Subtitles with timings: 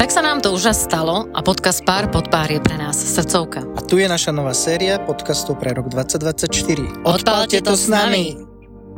[0.00, 3.60] Tak sa nám to už stalo a podcast Pár pod pár je pre nás srdcovka.
[3.76, 7.04] A tu je naša nová séria podcastov pre rok 2024.
[7.04, 8.32] Odpalte to s nami.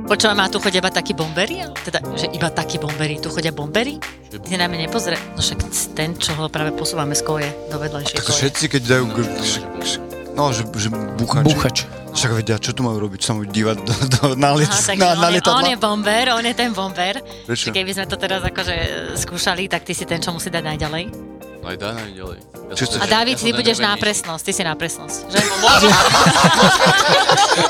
[0.06, 1.58] Počúvam, má tu chodia iba takí bomberi?
[1.82, 3.18] Teda, že iba takí bomberi.
[3.18, 3.98] Tu chodia bomberi?
[4.30, 5.18] Ty na mňa nepozrie.
[5.34, 5.58] No však
[5.98, 8.38] ten, čo ho práve posúvame z koje do vedľajšej Tak koje.
[8.38, 9.04] všetci, keď dajú...
[10.38, 10.86] No, že, že
[11.18, 11.44] búchač.
[11.50, 11.76] Búchač.
[12.12, 13.20] Však vedia, čo tu majú robiť?
[13.24, 15.56] Sa majú dívať do, do, na, liet, Aha, na, na on, je, lietadla?
[15.56, 17.14] on je bomber, on je ten bomber.
[17.48, 17.72] Prečo?
[17.72, 21.04] Keby sme to teraz akože e, skúšali, tak ty si ten, čo musí dať najďalej.
[21.62, 22.38] No aj dá ďalej.
[22.68, 22.84] Ja Čo?
[23.00, 25.40] A David, ja ty budeš na presnosť, ty si na presnosť, že?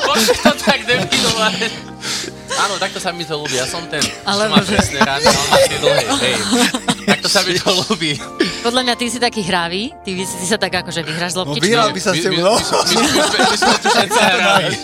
[0.06, 1.54] Môžeš to tak definovať.
[2.54, 3.54] Áno, takto sa mi to ľúbi.
[3.54, 6.02] Ja som ten, Alebo čo má že- presné rány, ale má tie dlhé.
[6.20, 6.34] Hej.
[7.02, 8.12] Takto sa mi to ľúbi.
[8.60, 11.42] Podľa mňa ty si taký hravý, ty, by si- ty sa tak akože vyhráš No
[11.42, 11.64] loptičky.
[11.64, 12.54] vyhral by sa s tebou, my- no.
[12.54, 14.74] my- my- my- my- My sme tu všetci hraví.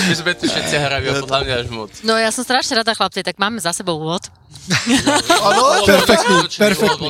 [0.00, 1.90] My sme tu všetci hraví a podľa mňa až moc.
[2.02, 4.26] No ja som strašne rada chlapci, tak máme za sebou úvod.
[5.40, 7.08] Áno, Perfektný, perfektný.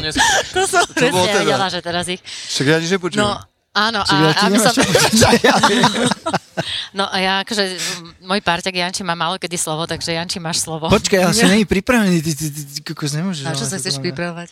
[0.54, 1.40] To som presne teda?
[1.42, 2.20] vedela, že teraz ich.
[2.20, 3.20] Však ja nič nepočujem.
[3.20, 3.36] No,
[3.72, 4.72] áno, a, Čiže ja aby som...
[4.74, 5.12] povedať.
[5.46, 5.84] Ja viem.
[6.92, 7.78] No a ja akože,
[8.26, 10.90] môj párťak Janči má málo kedy slovo, takže Janči máš slovo.
[10.90, 13.46] Počkaj, ja som není pripravený, ty, ty, ty, ty kokos nemôžeš.
[13.46, 14.48] Na čo ale sa chceš pripravovať?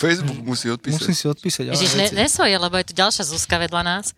[0.00, 0.98] Facebook musí odpísať.
[0.98, 1.64] Musím si odpísať.
[1.70, 2.16] ale Ježiš, ne, veci.
[2.18, 4.16] nesvoje, lebo je tu ďalšia Zuzka vedľa nás,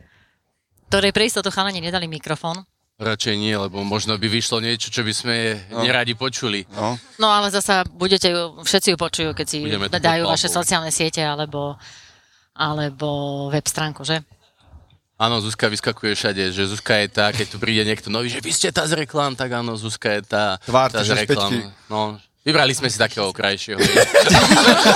[0.88, 2.64] ktorej pre istotu chalani nedali mikrofón.
[2.94, 5.34] Radšej nie, lebo možno by vyšlo niečo, čo by sme
[5.82, 6.62] neradi počuli.
[6.70, 6.94] No.
[7.18, 11.18] No ale zasa budete ju, všetci ju počujú, keď si Budeme dajú vaše sociálne siete
[11.18, 11.74] alebo,
[12.54, 13.08] alebo
[13.50, 14.22] web stránku, že?
[15.14, 18.50] Áno, Zuzka vyskakuje všade, že Zuzka je tá, keď tu príde niekto nový, že vy
[18.50, 21.22] ste tá z reklám, tak áno, Zuzka je tá, Tvár tá z 365.
[21.22, 21.50] reklám.
[21.86, 21.98] No,
[22.42, 23.78] vybrali sme si takého krajšieho.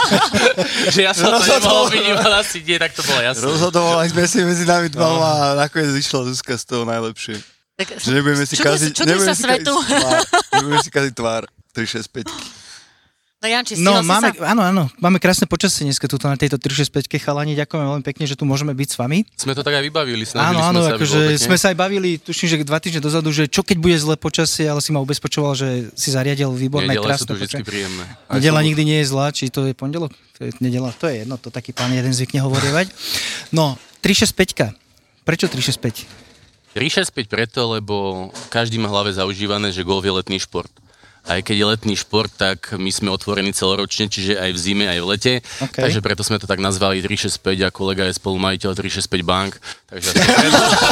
[0.95, 3.47] že ja som to nemohol vynímať, asi nie, tak to bolo jasné.
[3.47, 7.39] Rozhodovali sme si medzi nami dvoma a nakoniec vyšla Zuzka z toho najlepšie.
[7.79, 8.91] Tak, Že nebudeme si čuduj, kaziť...
[8.91, 9.71] čuduj sa svetu.
[10.51, 11.47] Nebudeme si kaziť tvár.
[11.79, 12.27] 365.
[13.39, 14.51] No Janči, No, máme, sa?
[14.51, 18.35] áno, áno, máme krásne počasie dneska tuto na tejto 365 chalani, ďakujeme veľmi pekne, že
[18.35, 19.23] tu môžeme byť s vami.
[19.39, 22.19] Sme to tak aj Áno, vybavili, snažili áno, sme sa, akože sme sa aj bavili,
[22.19, 25.55] tuším, že dva týždne dozadu, že čo keď bude zlé počasie, ale si ma ubezpečoval,
[25.55, 27.63] že si zariadil výborné, Nedele krásne počasie.
[27.63, 28.11] príjemné.
[28.27, 31.39] Nedela nikdy nie je zlá, či to je pondelok, to je nedela, to je jedno,
[31.39, 32.91] to taký pán jeden zvykne hovorievať.
[33.55, 34.75] No, 365.
[35.23, 36.11] Prečo 365?
[36.75, 40.71] 365 preto, lbo každý má hlave zaužívané, že golf je letný šport.
[41.29, 44.97] Aj keď je letný šport, tak my sme otvorení celoročne, čiže aj v zime, aj
[44.97, 45.33] v lete.
[45.61, 45.77] OK.
[45.77, 49.61] Takže preto sme to tak nazvali 365 a kolega je spolumajiteľ 365 bank.
[49.87, 50.09] Takže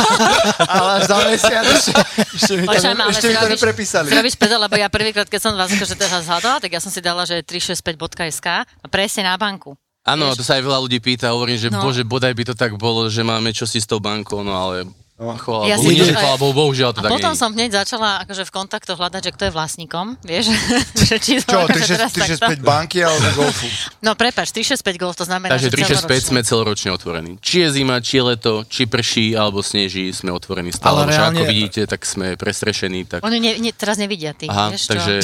[0.68, 1.92] Ale až za mesiac ešte,
[2.36, 4.06] ešte mi to, ne, ešte mi neprepísali.
[4.08, 7.00] Robíš pedal, lebo ja prvýkrát, keď som vás akože teraz hľadala, tak ja som si
[7.00, 9.72] dala, že 365.sk a presne na banku.
[10.04, 11.82] Áno, to sa aj veľa ľudí pýta, hovorím, že No.
[11.82, 15.64] bože, bodaj by to tak bolo, že máme čosi s tou bankou, no ale chvála
[15.64, 17.40] Ja Bohu, si- nie, že chvála Bohu, bohužiaľ to A tak potom nie.
[17.40, 20.52] som hneď začala akože v kontaktoch hľadať, že kto je vlastníkom, vieš?
[21.08, 23.64] že či to Čo, akože teraz 365 takto- banky alebo golfu?
[24.04, 26.20] No prepač, 365 golf, to znamená, Takže že 365 celoročne.
[26.20, 27.30] sme celoročne otvorení.
[27.40, 31.08] Či je zima, či je leto, či prší alebo sneží, sme otvorení stále.
[31.08, 31.40] Ale reálne...
[31.40, 33.08] ako vidíte, tak sme prestrešení.
[33.08, 33.24] Tak...
[33.24, 35.00] Oni ne, ne, teraz nevidia, ty, Aha, vieš čo?
[35.00, 35.14] takže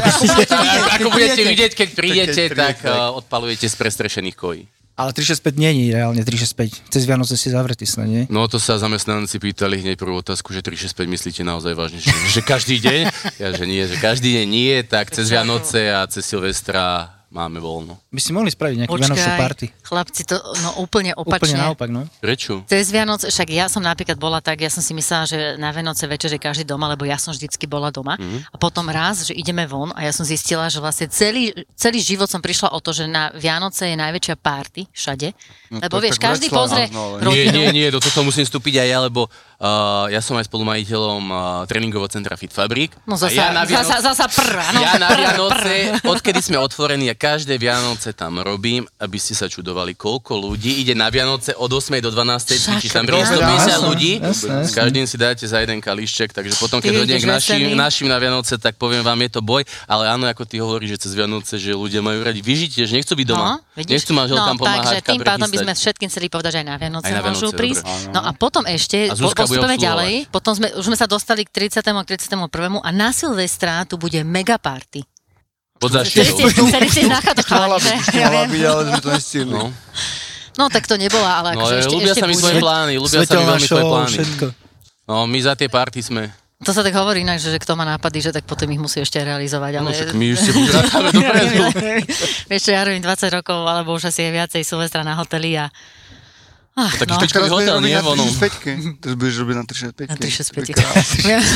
[0.96, 4.64] ako budete vidieť, keď prídete, tak uh, odpalujete z prestrešených kojí.
[4.92, 6.92] Ale 365 nie je reálne 365.
[6.92, 8.28] Cez Vianoce si zavretý snad, nie?
[8.28, 12.40] No to sa zamestnanci pýtali hneď prvú otázku, že 365 myslíte naozaj vážne, že, že
[12.44, 13.00] každý deň?
[13.40, 17.96] Ja, že nie, že každý deň nie, tak cez Vianoce a cez Silvestra máme voľno.
[18.12, 19.66] By si mohli spraviť nejakú Vianočnú party.
[19.80, 21.56] chlapci, to no úplne opačne.
[21.56, 22.04] Úplne naopak, no.
[22.20, 22.62] Prečo?
[22.68, 26.04] Cez Vianoce, však ja som napríklad bola tak, ja som si myslela, že na Vianoce
[26.04, 28.20] večer je každý doma, lebo ja som vždycky bola doma.
[28.20, 28.52] Mhm.
[28.52, 32.28] A potom raz, že ideme von a ja som zistila, že vlastne celý, celý život
[32.28, 35.32] som prišla o to, že na Vianoce je najväčšia party všade.
[35.72, 37.32] No lebo to vieš, každý Bratislava, pozrie no, ale-.
[37.32, 41.22] Nie, nie, nie, do toho musím vstúpiť aj ja, lebo uh, ja som aj spolumajiteľom
[41.32, 42.92] uh, tréningového centra Fit Fabrik.
[43.08, 46.12] No zasa, ja na zasa, Vianoce, zasa prr, áno, ja na prr, Vianoce, prr.
[46.12, 51.06] odkedy sme otvorení každé Vianoce tam robím, aby ste sa čudovali, koľko ľudí ide na
[51.06, 52.02] Vianoce od 8.
[52.02, 52.58] do 12.
[52.58, 56.34] Však, či tam príde 150 jasné, ľudí, jasné, s každým si dáte za jeden kališček,
[56.34, 59.62] takže potom, keď dojdem k našim, našim na Vianoce, tak poviem vám, je to boj,
[59.86, 63.14] ale áno, ako ty hovoríš, že cez Vianoce, že ľudia majú radi vyžitie, že nechcú
[63.14, 63.46] byť doma.
[63.46, 63.92] No, vidíš?
[64.02, 66.76] nechcú manželkám no, takže pomáhať, tým pádom by sme všetkým chceli povedať, že aj na
[66.82, 67.82] Vianoce, Aj na môžu Vianoce, prísť.
[67.86, 68.14] dobre.
[68.18, 69.30] No a potom ešte, A po,
[69.78, 71.86] ďalej, potom sme, už sme sa dostali k 30.
[71.86, 72.82] a k 31.
[72.82, 75.11] a na Silvestra tu bude mega party.
[75.82, 76.46] Pod Chceli zaštitou.
[76.46, 79.50] ste, chceli ste na chatu Mala chalani, byť, ale sme to nestihli.
[79.50, 79.64] No,
[80.52, 83.20] No tak to nebola, ale no akože ešte, ľúbia ešte sa mi tvoje plány, ľúbia
[83.24, 84.12] sa mi veľmi tvoje plány.
[84.20, 84.46] všetko.
[85.08, 86.22] No, my za tie party sme.
[86.62, 89.02] To sa tak hovorí inak, že, že kto má nápady, že tak potom ich musí
[89.02, 89.82] ešte realizovať.
[89.82, 89.90] Ale...
[89.90, 90.40] No, však my už
[90.70, 91.62] rátame dopredu.
[92.52, 95.66] Vieš čo, ja robím 20 rokov, alebo už asi je viacej Silvestra na hoteli a...
[96.72, 97.20] Ach, taký no.
[97.20, 98.24] Tak teraz hotel, nie, ono.
[98.96, 100.08] Teraz budeš robiť na 365.
[100.08, 100.72] Na 365.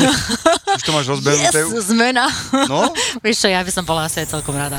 [0.05, 0.13] No.
[0.77, 1.65] Už to máš rozbehnuté.
[1.65, 2.29] Yes, zmena.
[2.69, 2.93] No?
[3.25, 4.77] Vieš čo, ja by som bola asi celkom rada.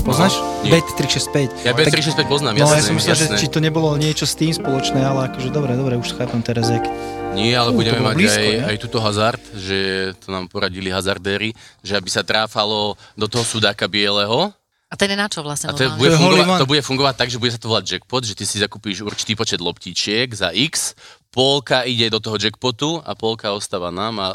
[0.00, 0.40] Poznáš?
[0.40, 0.72] No, nie.
[0.72, 1.68] Bet 365.
[1.68, 2.64] Ja Bet 365 poznám, no.
[2.64, 5.76] No ja som myslel, že či to nebolo niečo s tým spoločné, ale akože dobre,
[5.76, 6.88] dobre, už chápem teraz, jak
[7.34, 8.64] nie, ale budeme mať blízko, aj, ne?
[8.70, 9.78] aj túto hazard, že
[10.22, 11.50] to nám poradili hazardéri,
[11.82, 14.54] že aby sa tráfalo do toho sudáka bieleho,
[14.88, 15.68] A ten je na čo vlastne?
[15.68, 18.38] A to, bude fungovať, to bude fungovať tak, že bude sa to volať jackpot, že
[18.38, 20.94] ty si zakúpíš určitý počet loptičiek za X,
[21.34, 24.28] polka ide do toho jackpotu a polka ostáva nám a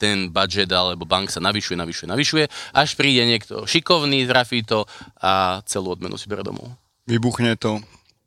[0.00, 4.88] ten budget alebo bank sa navyšuje, navyšuje, navyšuje, až príde niekto šikovný, trafí to
[5.20, 6.72] a celú odmenu si bere domov.
[7.04, 7.84] Vybuchne to,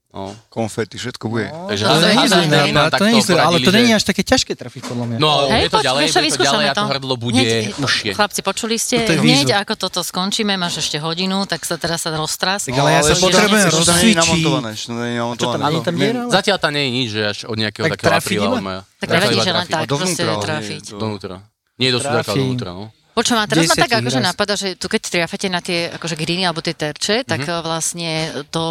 [0.09, 0.33] No.
[0.50, 1.53] konfety, všetko bude.
[1.69, 2.17] Takže To zlý
[2.73, 5.17] nápad, to zlý, ale to není až také ťažké trafiť, podľa mňa.
[5.21, 6.83] No, Hej, je to ďalej, bude to ďalej to to.
[6.89, 8.11] hrdlo bude Hneď, užšie.
[8.17, 12.09] Chlapci, počuli ste, je hneď ako toto skončíme, máš ešte hodinu, tak sa teraz sa
[12.09, 12.65] roztras.
[12.65, 13.85] Tak ale ja sa ešte potrebujem to- to
[15.45, 16.13] to nie je?
[16.33, 18.50] Zatiaľ tam nie je nič, že až od nejakého Tak takého apríla.
[18.97, 19.73] Tak nevadí, že len trafiť.
[19.77, 20.81] tak, proste trafiť.
[20.89, 21.35] to- Dovnútra.
[21.77, 22.57] Nie do Trafím.
[22.57, 22.89] dovnútra, no.
[23.19, 26.48] Počujem, a teraz ma tak akože napadá, že tu keď triafate na tie akože griny
[26.48, 27.48] alebo tie terče, tak Mhm.
[27.51, 27.66] mm-hmm.
[27.68, 28.10] vlastne
[28.48, 28.63] to,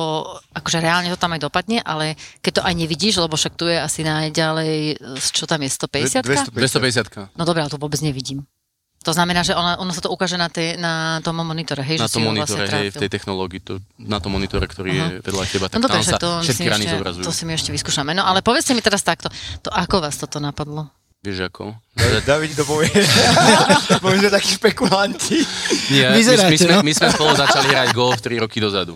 [0.56, 3.76] akože reálne to tam aj dopadne, ale keď to aj nevidíš, lebo však tu je
[3.76, 8.48] asi najďalej, čo tam je, 150 250 No dobré, ale to vôbec nevidím.
[9.06, 12.10] To znamená, že ono, ono sa to ukáže na, tej, na tom monitore, hej, na
[12.10, 15.66] tom monitore, vlastne hej, v tej technológii, to, na tom monitore, ktorý je vedľa teba,
[15.70, 17.24] tak No dobre, tam sa to všetky si rany ešte, zobrazujú.
[17.24, 18.10] to si my ešte vyskúšame.
[18.12, 19.30] No ale povedzte mi teraz takto,
[19.62, 20.90] to ako vás toto napadlo?
[21.18, 21.74] Vieš ako?
[22.22, 22.86] David to povie.
[24.04, 25.42] Boli sme takí špekulanti.
[25.90, 26.80] Nie, my, Vyzeráte, my, sme, no.
[26.86, 28.94] my sme spolu začali hrať golf 3 roky dozadu.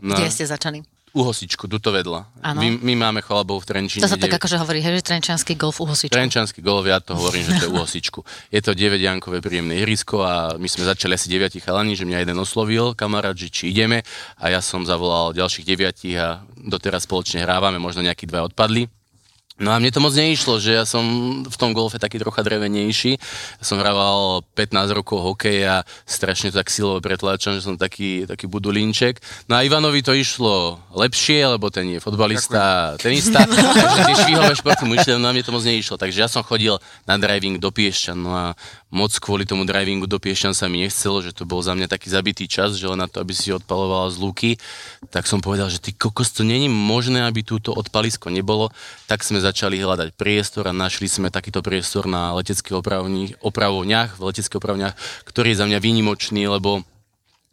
[0.00, 0.80] No, Kde ste začali?
[1.10, 2.22] u Hosičku, tuto vedľa.
[2.38, 2.62] Áno.
[2.62, 4.06] My, my máme chalabov v Trenčíne.
[4.06, 6.14] To sa tak akože hovorí, hej, že trenčiansky golf u hosičku.
[6.14, 8.22] Trenčanský golf, ja to hovorím, že to je u Hosičku.
[8.54, 12.22] Je to 9 jankové príjemné ihrisko a my sme začali asi 9 chalani, že mňa
[12.22, 14.06] jeden oslovil kamarát, že či ideme
[14.38, 18.86] a ja som zavolal ďalších 9 a doteraz spoločne hrávame, možno nejakí dva odpadli.
[19.60, 21.04] No a mne to moc neišlo, že ja som
[21.44, 23.20] v tom golfe taký trocha drevenejší.
[23.60, 28.24] Ja som hrával 15 rokov hokej a strašne to tak silovo pretláčam, že som taký,
[28.24, 29.20] taký budulínček.
[29.52, 34.82] No a Ivanovi to išlo lepšie, lebo ten je fotbalista, tenista, takže tie švihové športy
[34.88, 36.00] mu išli, no a mne to moc neišlo.
[36.00, 38.46] Takže ja som chodil na driving do Piešťan, no a
[38.90, 42.10] moc kvôli tomu drivingu do Piešťan sa mi nechcelo, že to bol za mňa taký
[42.10, 44.50] zabitý čas, že len na to, aby si odpalovala z luky,
[45.14, 48.74] tak som povedal, že ty kokos, to není možné, aby túto odpalisko nebolo,
[49.06, 52.78] tak sme začali hľadať priestor a našli sme takýto priestor na leteckých
[53.42, 54.94] opravovniach, v leteckých opravniach,
[55.26, 56.86] ktorý je za mňa výnimočný, lebo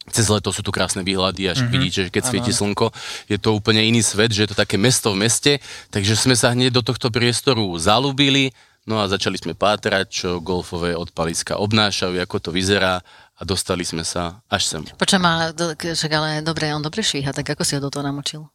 [0.08, 1.74] cez leto sú tu krásne výhľady a mm-hmm.
[1.74, 2.96] vidíte, že keď svieti slnko,
[3.28, 5.60] je to úplne iný svet, že je to také mesto v meste,
[5.92, 8.56] takže sme sa hneď do tohto priestoru zalúbili,
[8.88, 13.04] no a začali sme pátrať, čo golfové odpaliska obnášajú, ako to vyzerá
[13.38, 14.82] a dostali sme sa až sem.
[14.96, 15.28] Počujem,
[15.76, 18.48] k- však ale dobre, on dobre švíha, tak ako si ho do toho namočil?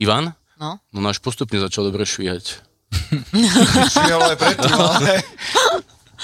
[0.00, 0.32] Ivan?
[0.56, 0.80] No?
[0.88, 2.64] No náš postupne začal dobre švíhať.
[3.92, 5.12] Švihalo aj predtým, ale...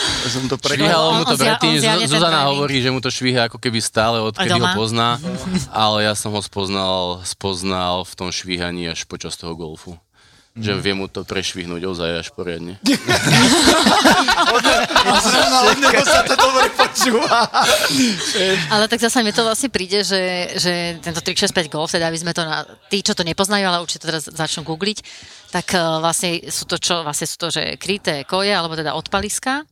[0.01, 0.57] Ja som to
[1.13, 1.77] On- mu to predtým,
[2.09, 4.73] Zuzana hovorí, že mu to švíha ako keby stále, odkedy ho doma?
[4.73, 5.09] pozná,
[5.69, 10.01] ale ja som ho spoznal, spoznal v tom švíhaní až počas toho golfu.
[10.61, 12.77] Že vie mu to prešvihnúť ozaj až poriadne.
[15.61, 17.49] Od neho sa to dobre počúva.
[18.69, 22.37] Ale tak zase mi to vlastne príde, že, že tento 365 Golf, teda aby sme
[22.37, 24.99] to na, tí, čo to nepoznajú, ale určite teraz začnú googliť,
[25.55, 29.65] tak eh, vlastne sú to čo, vlastne sú to, že kryté koje, alebo teda odpaliska.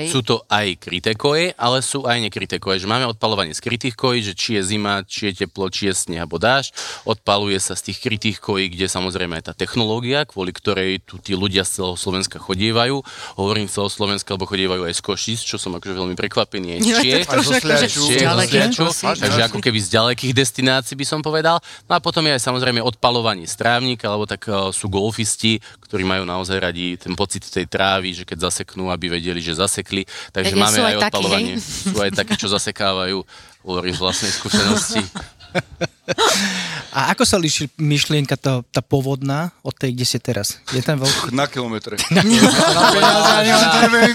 [0.00, 0.08] Hej.
[0.08, 2.80] Sú to aj kryté koje, ale sú aj nekryté koje.
[2.80, 5.94] Že máme odpalovanie z krytých kojí, že či je zima, či je teplo, či je
[5.94, 6.72] sneh alebo dážď.
[7.04, 11.36] Odpaluje sa z tých krytých kojí, kde samozrejme je tá technológia, kvôli ktorej tu tí
[11.36, 13.04] ľudia z celého Slovenska chodievajú.
[13.36, 16.80] Hovorím z celého Slovenska, lebo chodievajú aj z Košic, čo som akože veľmi prekvapený aj
[16.80, 17.24] z Čiech.
[17.28, 18.02] Aj zo Sliaču.
[18.08, 21.60] Čiech, Sliaču, takže ako keby z ďalekých destinácií by som povedal.
[21.90, 26.24] No a potom je aj samozrejme odpalovanie strávnika, alebo tak eh, sú golfisti, ktorí majú
[26.24, 29.58] naozaj radi ten pocit tej trávy, že keď zaseknú, aby vedeli, že
[29.90, 30.02] zasekli.
[30.32, 31.54] Takže máme aj, aj odpalovanie.
[31.58, 31.90] hej?
[31.90, 33.18] Sú aj takí, čo zasekávajú.
[33.66, 35.02] Hovorím z vlastnej skúsenosti.
[36.90, 40.58] A ako sa líši myšlienka tá, tá povodná od tej, kde ste teraz?
[40.74, 41.30] Je tam veľký...
[41.30, 41.94] Na kilometre.
[42.10, 42.22] Na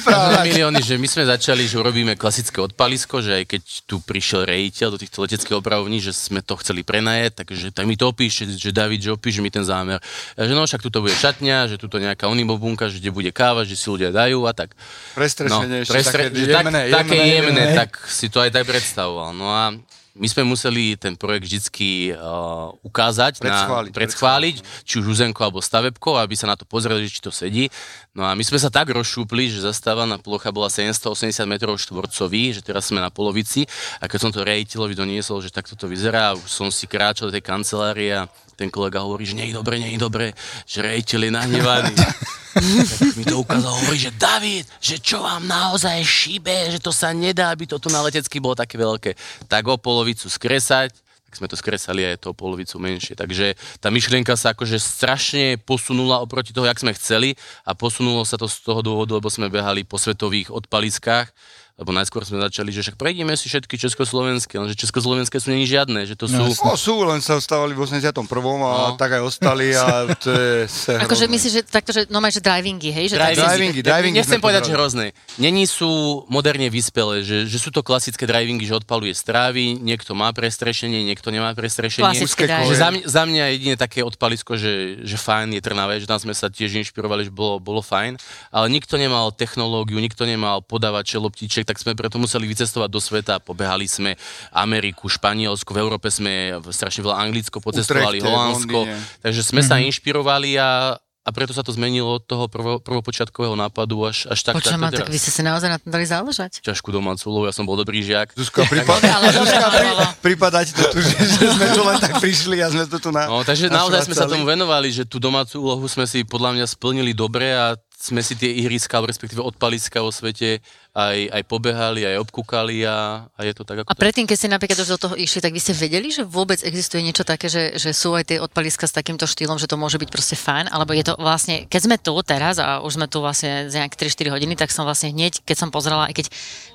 [0.04, 4.44] to milióny, že my sme začali, že urobíme klasické odpalisko, že aj keď tu prišiel
[4.44, 8.44] rejiteľ do týchto leteckých opravní, že sme to chceli prenajať, takže tak mi to opíš,
[8.60, 10.04] že David, že opíš mi ten zámer.
[10.36, 13.80] Že no však tuto bude šatňa, že tuto nejaká unibobunka, že kde bude káva, že
[13.80, 14.76] si ľudia dajú a tak.
[15.16, 17.80] Prestrešenie ešte prestre- také tak, jemné, také jemné, jemné, jemné.
[17.80, 19.32] tak si to aj tak predstavoval.
[19.32, 19.72] No a
[20.16, 24.56] my sme museli ten projekt vždycky uh, ukázať, Predschváliť, na, predschváliť,
[24.88, 27.68] či už úzenko alebo stavebko, aby sa na to pozreli, že či to sedí.
[28.16, 32.64] No a my sme sa tak rozšúpli, že zastávaná plocha bola 780 m štvorcový, že
[32.64, 33.68] teraz sme na polovici
[34.00, 37.36] a keď som to rejiteľovi doniesol, že takto to vyzerá, už som si kráčal do
[37.36, 40.32] tej kancelárie a ten kolega hovorí, že nie je dobre, nie je dobre,
[40.64, 41.96] že rejiteľ je nahnevaný.
[42.56, 47.12] tak mi to ukázal, hovorí, že David, že čo vám naozaj šíbe, že to sa
[47.12, 49.12] nedá, aby toto na letecky bolo také veľké.
[49.52, 50.94] Tak o polovicu skresať,
[51.26, 53.18] tak sme to skresali aj to polovicu menšie.
[53.18, 57.34] Takže tá myšlienka sa akože strašne posunula oproti toho, jak sme chceli
[57.66, 61.34] a posunulo sa to z toho dôvodu, lebo sme behali po svetových odpaliskách
[61.76, 66.08] lebo najskôr sme začali, že však prejdeme si všetky československé, lenže československé sú není žiadne,
[66.08, 66.40] že to sú...
[66.40, 68.16] No, sú, len sa stávali v 81.
[68.16, 68.96] a No.
[68.96, 70.72] tak aj ostali a to je...
[71.04, 73.12] Akože myslíš, že takto, že no že drivingy, hej?
[73.12, 75.12] Že tak- Drivingy, drivingy Nechcem povedať, že hrozné.
[75.36, 80.32] Není sú moderne vyspelé, že, že sú to klasické drivingy, že odpaluje strávy, niekto má
[80.32, 82.08] prestrešenie, niekto nemá prestrešenie.
[82.08, 82.48] Klasické.
[82.48, 86.24] Že za, mňa, za mňa jediné také odpalisko, že, že fajn je Trnave, že tam
[86.24, 88.16] sme sa tiež inšpirovali, že bolo, bolo fajn,
[88.56, 91.20] ale nikto nemal technológiu, nikto nemal podávače
[91.66, 94.14] tak sme preto museli vycestovať do sveta, pobehali sme
[94.54, 99.02] Ameriku, Španielsku, v Európe sme strašne veľa Anglicko, pocestovali Utrechte, Holandsko, Londýne.
[99.26, 100.96] takže sme sa inšpirovali a
[101.26, 105.02] a preto sa to zmenilo od toho prvo, prvopočiatkového nápadu až, až tak, Počujem, takto
[105.02, 106.62] tak vy ste si naozaj na tom dali záležať?
[106.62, 108.38] ťažkú domácu úlohu, ja som bol dobrý žiak.
[108.38, 108.86] Dobre,
[109.42, 110.06] Zuzka, pri, bolo.
[110.22, 113.10] prípada ti to tu, že, že sme tu len tak prišli a sme to tu
[113.10, 113.26] na...
[113.26, 116.66] No, takže naozaj sme sa tomu venovali, že tú domácu úlohu sme si podľa mňa
[116.70, 117.74] splnili dobre a
[118.06, 120.62] sme si tie ihriska, respektíve odpaliska vo svete
[120.96, 124.50] aj, aj pobehali, aj obkúkali a, a je to tak, ako A predtým, keď ste
[124.54, 127.76] napríklad už do toho išli, tak vy ste vedeli, že vôbec existuje niečo také, že,
[127.76, 130.96] že sú aj tie odpaliska s takýmto štýlom, že to môže byť proste fajn, alebo
[130.96, 134.32] je to vlastne, keď sme tu teraz a už sme tu vlastne za nejaké 3-4
[134.40, 136.26] hodiny, tak som vlastne hneď, keď som pozrela, aj keď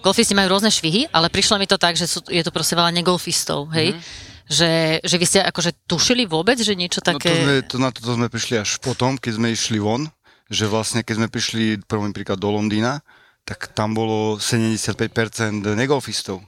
[0.04, 2.92] golfisti majú rôzne švihy, ale prišlo mi to tak, že sú, je to proste veľa
[2.92, 3.96] negolfistov, hej?
[4.50, 7.30] Že, že vy ste akože tušili vôbec, že niečo No to také...
[7.30, 10.10] sme, to, na toto sme prišli až potom, keď sme išli von,
[10.50, 13.00] že vlastne keď sme prišli prvý príklad do Londýna,
[13.46, 16.42] tak tam bolo 75% negolfistov.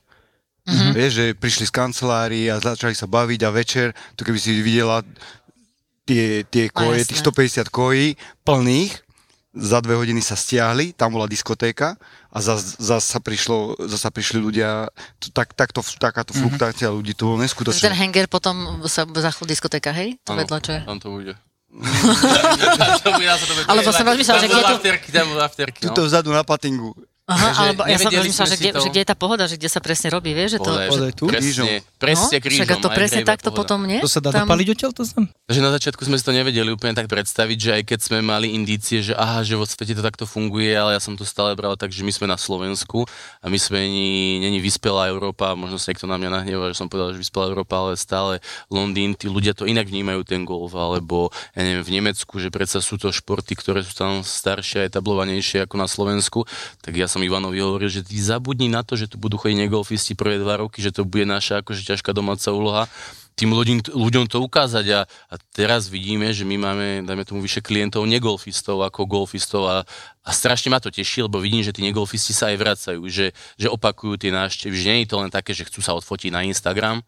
[0.62, 0.92] Mm-hmm.
[0.94, 5.02] Vieš, že prišli z kancelárií a začali sa baviť a večer, to keby si videla
[6.06, 8.14] tie, tie No, koje, tých 150 kojí
[8.47, 8.94] plných,
[9.52, 12.00] za dve hodiny sa stiahli, tam bola diskotéka
[12.32, 14.88] a zase zas sa, prišlo, zas sa prišli ľudia,
[15.21, 17.92] to, tak, takto, takáto fluktuácia ľudí, to bolo Že ten neskutočné.
[17.92, 20.16] hanger potom sa zachl diskotéka, hej?
[20.25, 20.80] To Áno, vedľa, čo je?
[20.88, 21.37] Tam to bude.
[21.72, 24.04] Ja sa to Alebo som
[24.44, 25.88] že kde to- afterky, tam budú afterky, no.
[25.88, 26.92] Tuto vzadu na patingu.
[27.22, 29.54] Aha, Takže alebo ja som sme že, kde, to- že kde je tá pohoda, že
[29.54, 30.74] kde sa presne robí, vieš, že to...
[30.74, 31.24] Ozaj, Ozaj tu?
[31.30, 32.66] Presne, presne no, krížom.
[32.66, 33.58] však to presne takto pohoda.
[33.62, 34.02] potom, nie?
[34.02, 35.24] To sa dá Tam- dopaliť odtiaľ to znam?
[35.46, 38.50] Takže na začiatku sme si to nevedeli úplne tak predstaviť, že aj keď sme mali
[38.50, 41.78] indície, že aha, že vo svete to takto funguje, ale ja som to stále bral
[41.78, 43.06] tak, že my sme na Slovensku
[43.38, 46.90] a my sme není, není vyspelá Európa, možno sa niekto na mňa nahnevá, že som
[46.90, 51.30] povedal, že vyspelá Európa, ale stále Londýn, tí ľudia to inak vnímajú ten golf, alebo
[51.54, 55.70] ja neviem, v Nemecku, že predsa sú to športy, ktoré sú tam staršie a etablovanejšie
[55.70, 56.50] ako na Slovensku,
[56.82, 60.16] tak ja som Ivanovi hovoril, že ty zabudni na to, že tu budú chodiť negolfisti
[60.16, 62.88] prvé dva roky, že to bude naša akože ťažká domáca úloha
[63.33, 64.87] tým ľuďom, ľuďom to ukázať.
[64.92, 69.76] A, a teraz vidíme, že my máme, dajme tomu, vyše klientov negolfistov ako golfistov a,
[70.21, 73.69] a strašne ma to teší, lebo vidím, že tí negolfisti sa aj vracajú, že, že
[73.73, 77.00] opakujú tie návštevy, že nie je to len také, že chcú sa odfotiť na Instagram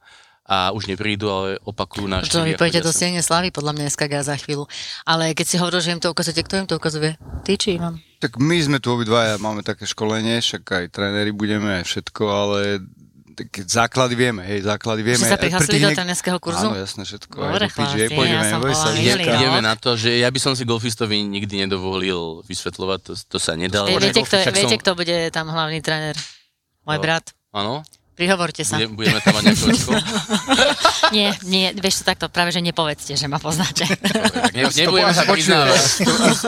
[0.44, 2.44] a už neprídu, ale opakujú To návštevy.
[2.44, 2.92] vy a pôjdete chodia do.
[2.92, 4.68] Siene Slavy, podľa mňa SKG za chvíľu.
[5.08, 7.16] Ale keď si hovoril, že im to ukazujete, kto im to ukazuje?
[7.16, 7.96] Ty či Ivan?
[8.20, 12.60] Tak my sme tu obidvaja, máme také školenie, však aj tréneri budeme, aj všetko, ale
[13.34, 15.18] tak základy vieme, hej, základy vieme.
[15.18, 16.70] Že sa prihlásili do trénerského kurzu?
[16.70, 17.34] Áno, jasné, všetko.
[17.34, 19.34] Dobre, chlapci, pôjdeme, ja som bola Ideme, no.
[19.34, 23.58] ideme na to, že ja by som si golfistovi nikdy nedovolil vysvetľovať, to, to sa
[23.58, 26.14] lebo viete, kto, viete, kto bude tam hlavný tréner?
[26.86, 27.02] Môj No.
[27.02, 27.24] brat.
[27.50, 27.74] Áno?
[28.14, 28.78] Prihovorte sa.
[28.78, 29.90] Bude, budeme tam mať nejaké očko?
[31.10, 33.84] Nie, nie, vieš to takto, práve že nepovedzte, že ma poznáte.
[34.50, 35.78] Ne, To nebudeme sa priznávať.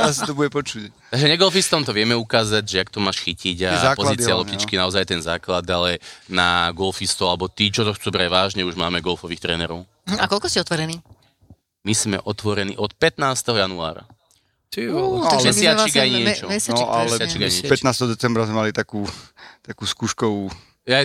[0.01, 0.89] asi to- bude počuť.
[1.09, 5.05] Takže negolfistom to vieme ukázať, že ak to máš chytiť a základy pozícia loptičky naozaj
[5.05, 9.39] ten základ, ale na golfistov alebo tí, čo to chcú brať vážne, už máme golfových
[9.41, 9.85] trénerov.
[10.09, 10.99] A koľko ste otvorení?
[11.83, 13.23] My sme otvorení od 15.
[13.53, 14.09] januára.
[14.67, 16.45] Ty Uh, takže mesiačik vlastne aj me- niečo.
[16.49, 17.39] Mesiačik, No, ale presne.
[17.39, 18.13] Mesiačik aj 15.
[18.13, 19.07] decembra sme mali takú,
[19.61, 20.51] takú skúškovú
[20.85, 21.03] Ja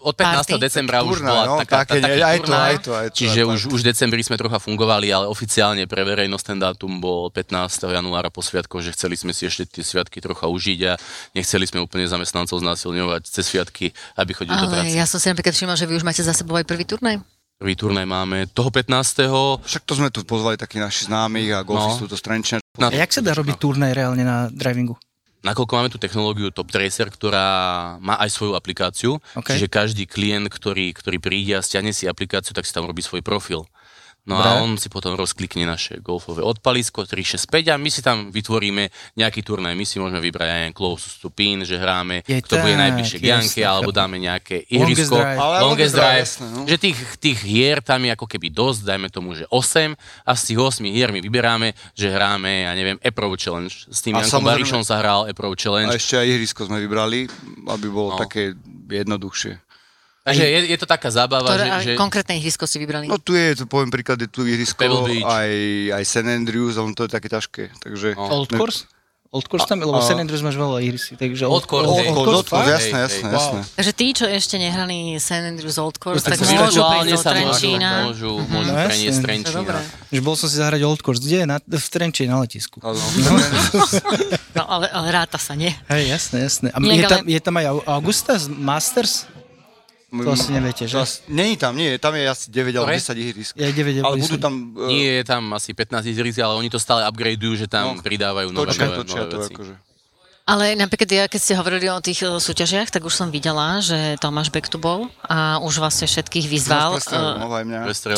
[0.00, 0.36] od 15.
[0.36, 0.52] Party?
[0.56, 3.08] decembra už Turnaj, bola no, taká, také, tá, taký aj to, turnaj, aj to, aj
[3.08, 3.52] to, čiže aj to.
[3.52, 7.86] už, už v decembri sme trocha fungovali, ale oficiálne pre verejnosť ten dátum bol 15.
[7.92, 10.92] januára po sviatkoch, že chceli sme si ešte tie sviatky trocha užiť a
[11.36, 14.96] nechceli sme úplne zamestnancov znásilňovať cez sviatky, aby chodili do Ale práce.
[14.96, 17.20] ja som si napríklad všimla, že vy už máte za sebou aj prvý turnaj.
[17.60, 19.60] Prvý turnaj máme toho 15.
[19.60, 22.56] Však to sme tu pozvali takých našich známych a golfistov to Strenčia.
[22.80, 24.96] Na, A jak sa dá robiť turnaj reálne na drivingu?
[25.40, 27.46] Nakoľko máme tú technológiu Top Tracer, ktorá
[28.00, 29.56] má aj svoju aplikáciu, OK.
[29.56, 33.24] čiže každý klient, ktorý, ktorý príde a stiahne si aplikáciu, tak si tam robí svoj
[33.24, 33.64] profil.
[34.28, 34.46] No Dobre.
[34.46, 39.40] a on si potom rozklikne naše golfové odpalisko 365 a my si tam vytvoríme nejaký
[39.40, 39.72] turnaj.
[39.72, 43.16] My si môžeme vybrať aj close to pin, že hráme, Je kto bude tak, najbližšie
[43.16, 45.38] k Janke, alebo dáme nejaké Longest ihrisko, drive.
[45.40, 46.60] Longest longest drive, drive, jasné, no.
[46.68, 49.96] že tých, tých hier tam je ako keby dosť, dajme tomu, že 8
[50.28, 53.72] a z tých 8 hier my vyberáme, že hráme, ja neviem, Approach Challenge.
[53.72, 55.90] S tým A Jankom Barišom sa hral Approach Challenge.
[55.90, 57.24] A ešte aj ihrisko sme vybrali,
[57.72, 58.20] aby bolo No.
[58.20, 58.52] také
[58.90, 59.69] jednoduchšie.
[60.20, 61.92] Takže je, je to taká zábava, Ktoré, že, že...
[61.96, 63.08] konkrétne ihrisko si vybrali?
[63.08, 64.84] No tu je, to poviem príklad, je tu ihrisko,
[65.24, 65.50] aj,
[65.96, 66.28] aj St.
[66.28, 68.12] Andrews, ale to je také ťažké, takže...
[68.14, 68.44] No.
[68.44, 68.84] Old Course?
[69.30, 70.18] Old Course tam, lebo a- St.
[70.18, 72.02] Andrews máš veľa ihrisí, takže Old Course, Old.
[72.10, 73.38] Old Old Course, jasné, jasné, hej.
[73.38, 73.60] jasné.
[73.78, 75.54] Takže tí, čo ešte nehrali St.
[75.54, 77.90] Andrews Old Course, tak, tak môžu prísť do Trenčína.
[78.10, 79.78] môžu, môžu No, preniesť Trenčína.
[80.10, 81.22] Že bol som si zahrať Old Course.
[81.22, 81.46] Kde je?
[81.46, 82.82] Na, v Trenčí, na letisku.
[82.82, 82.98] Áno.
[84.50, 85.70] No ale, ale ráta sa, nie?
[85.86, 86.68] Hej, jasné, jasné.
[86.74, 89.30] A je, tam, je tam aj Au- Augusta z Masters?
[90.10, 90.92] To asi neviete, že?
[90.92, 92.98] To asi- Není tam, nie, tam je asi 9 alebo Hore?
[92.98, 93.52] 10 ihrisk.
[93.54, 94.54] Je 9 Ale budú tam...
[94.76, 98.02] e, Nie je tam asi 15 ihrisk, ale oni to stále upgradeujú, že tam No,
[98.02, 99.54] pridávajú nové, Točia, nové, točia nové to veci.
[99.54, 99.74] akože.
[100.50, 104.50] Ale napríklad ja, keď ste hovorili o tých súťažiach, tak už som videla, že Tomáš
[104.50, 106.98] Beck tu bol a už vlastne všetkých vyzval.
[106.98, 107.46] E, no,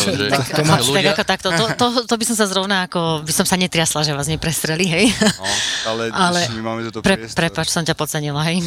[0.00, 3.44] že, tak, tak, ako takto, to, to, to by som sa zrovna ako, by som
[3.44, 5.04] sa netriasla, že vás neprestreli, hej.
[5.12, 5.44] No,
[5.92, 8.64] ale, Ale my máme toto Pre, prepač, som ťa podcenila, hej.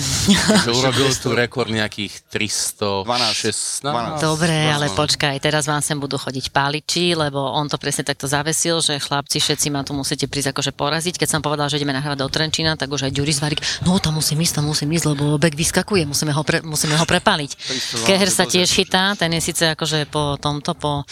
[0.62, 3.81] že urobil tu rekord nejakých 316.
[3.89, 4.22] 12.
[4.22, 4.93] Dobre, ale No.
[4.93, 9.41] počkaj, teraz vám sem budú chodiť páliči, lebo on to presne takto zavesil, že chlapci
[9.41, 11.17] všetci ma tu musíte prísť akože poraziť.
[11.17, 14.20] Keď som povedal, že ideme nahrávať do Trenčína, tak už aj Ďuris Varik, no tam
[14.20, 17.56] musím ísť, tam musím ísť, lebo Beck vyskakuje, musíme ho, pre, musíme ho prepáliť.
[18.04, 21.08] 312, Keher sa tiež chytá, ten je síce akože po tomto, po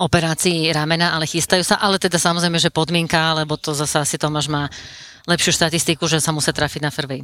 [0.00, 4.50] operácii ramena, ale chystajú sa, ale teda samozrejme, že podmienka, lebo to zase asi Tomáš
[4.50, 4.66] má
[5.28, 7.22] lepšiu štatistiku, že sa musia trafiť na fairway.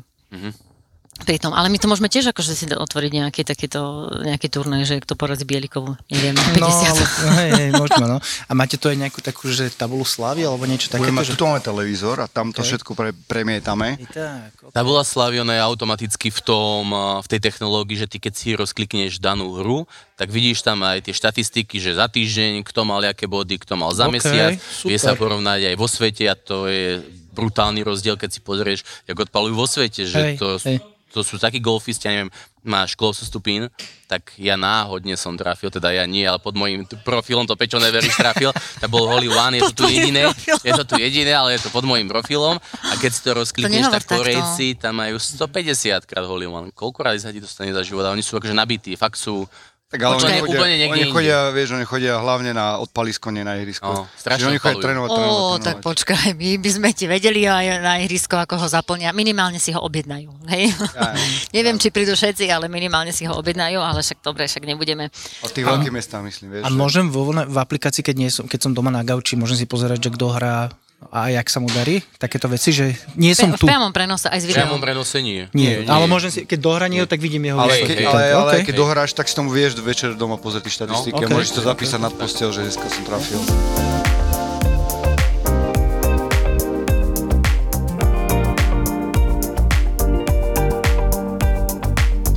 [1.17, 1.51] Pri tom.
[1.51, 3.81] Ale my to môžeme tiež akože si otvoriť nejaký takýto,
[4.21, 6.61] nejaký turnaj, že kto porazí Bielikovu, neviem, 50.
[6.61, 7.03] No, ale,
[7.41, 8.19] hej, hej, môžeme, no.
[8.21, 11.17] A máte tu aj nejakú takú, že tabulu slávy, alebo niečo Budeme takéto?
[11.17, 11.33] mať, Že...
[11.33, 12.69] tuto máme televízor a tam to Okay.
[12.69, 13.97] všetko pre, premietame.
[13.97, 16.83] I tak, Tá bola Slaviona je automaticky v tom,
[17.23, 21.15] v tej technológii, že ty keď si rozklikneš danú hru, tak vidíš tam aj tie
[21.17, 25.17] štatistiky, že za týždeň, kto mal aké body, kto mal za OK, mesiac, vie sa
[25.17, 25.33] super.
[25.33, 27.01] porovnať aj vo svete a to je
[27.33, 30.81] brutálny rozdiel, keď si pozrieš, jak odpalujú vo svete, že Hej, to, hej.
[31.17, 32.93] To sú takí golfisti, ja neviem, máš
[33.33, 33.73] to pin,
[34.05, 38.21] tak ja náhodne som trafil, teda ja nie, ale pod môjim profilom to Pečo Neveriš
[38.21, 40.29] trafil, tak bol Holy One, je to tu jediné,
[40.61, 43.89] je to tu jediné, ale je to pod môjim profilom a keď si to rozklikneš,
[43.89, 44.21] nehovor tak.
[44.21, 46.69] Korejci tam majú 150 krát Holy One.
[46.75, 49.49] Koľko razy sa ti to stane za život a oni sú akože nabití, fakt sú
[49.87, 51.15] Tak ale Počkaj, oni chodia, úplne niekde oni inde.
[51.15, 53.87] chodia, vieš, oni chodia hlavne na odpalisko, nie na ihrisko.
[53.87, 55.63] No, strašne Čiže oni chodia trénovať, trénovať, Ó, trénovať.
[55.63, 59.15] tak počkaj, my by sme ti vedeli aj na ihrisko, ako ho zaplnia.
[59.15, 60.27] Minimálne si ho objednajú.
[60.49, 60.75] Hej?
[60.91, 61.15] Ja,
[61.53, 65.07] Neviem, či prídu všetci, ale minimálne si ho objednajú, ale však dobre, však nebudeme.
[65.41, 66.63] Od tých veľkých mestách, myslím, vieš.
[66.63, 69.55] A že- môžem vo, v aplikácii, keď, nie som, keď som doma na gauči, môžem
[69.55, 70.75] si pozerať, že kto hrá
[71.07, 72.01] a jak sa mu darí?
[72.17, 73.69] Takéto veci, že nie som v tu.
[73.69, 74.83] priamom prenose aj s v priamom videom.
[74.83, 75.45] prenose nie.
[75.53, 78.01] Nie, ale môžem si, keď dohrá niekto, tak vidím jeho Ale, výsledky.
[78.01, 78.65] ke, ale, ale OK.
[78.65, 81.33] keď dohráš, tak si tomu vieš večer doma pozrieť štatistiky No, a OK.
[81.33, 83.41] môžeš to zapísať nad postel, že dneska som trafil.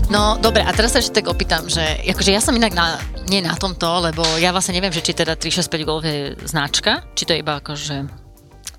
[0.10, 2.98] No dobre, a teraz sa ešte tak opýtam, že akože ja som inak na,
[3.30, 7.30] nie na tomto, lebo ja vlastne neviem, že či teda 365 Golf je značka, či
[7.30, 8.10] to je iba akože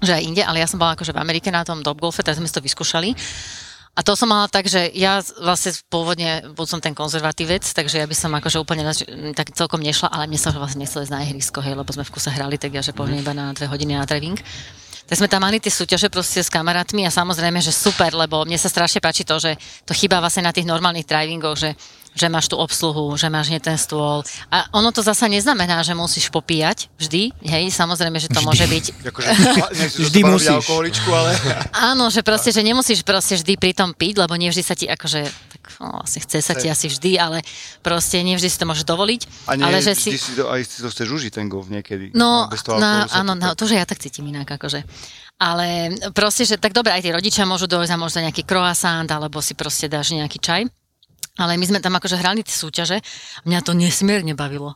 [0.01, 2.37] že aj inde, ale ja som bola akože v Amerike na tom Top Golfe, tak
[2.37, 3.13] sme si to vyskúšali.
[3.99, 8.07] A to som mala tak, že ja vlastne pôvodne bol som ten konzervatívec, takže ja
[8.07, 8.87] by som akože úplne
[9.35, 12.15] tak celkom nešla, ale mne sa vlastne nechcelo ísť na ihrisko, hej, lebo sme v
[12.15, 14.39] kuse hrali, tak ja že poviem iba na dve hodiny na driving.
[15.11, 18.55] Tak sme tam mali tie súťaže proste s kamarátmi a samozrejme, že super, lebo mne
[18.55, 21.75] sa strašne páči to, že to chýba vlastne na tých normálnych drivingoch, že,
[22.21, 24.21] že máš tú obsluhu, že máš nie ten stôl.
[24.53, 28.85] A ono to zasa neznamená, že musíš popíjať vždy, hej, samozrejme, že to môže byť
[29.09, 29.29] Akože,
[30.05, 30.69] Vždy musíš.
[31.09, 31.33] ale...
[31.97, 35.25] Áno, že proste, že nemusíš proste vždy pri tom piť, lebo nevždy sa ti akože,
[35.25, 37.41] tak no, asi chce sa ti asi vždy, ale
[37.81, 39.21] proste nevždy si to môžeš dovoliť.
[39.49, 41.73] A nie, ale že vždy si, si to, aj si to chceš užiť ten golf
[41.73, 42.13] niekedy.
[42.13, 44.85] No, bez toho na, áno, to no, tak- to, že ja tak cítim inak, akože.
[45.41, 49.41] Ale proste, že tak dobre, aj tí rodičia môžu dojsť a možno nejaký croissant, alebo
[49.41, 50.69] si proste dáš nejaký čaj.
[51.37, 54.75] Ale my sme tam akože hrali tie súťaže a mňa to nesmierne bavilo.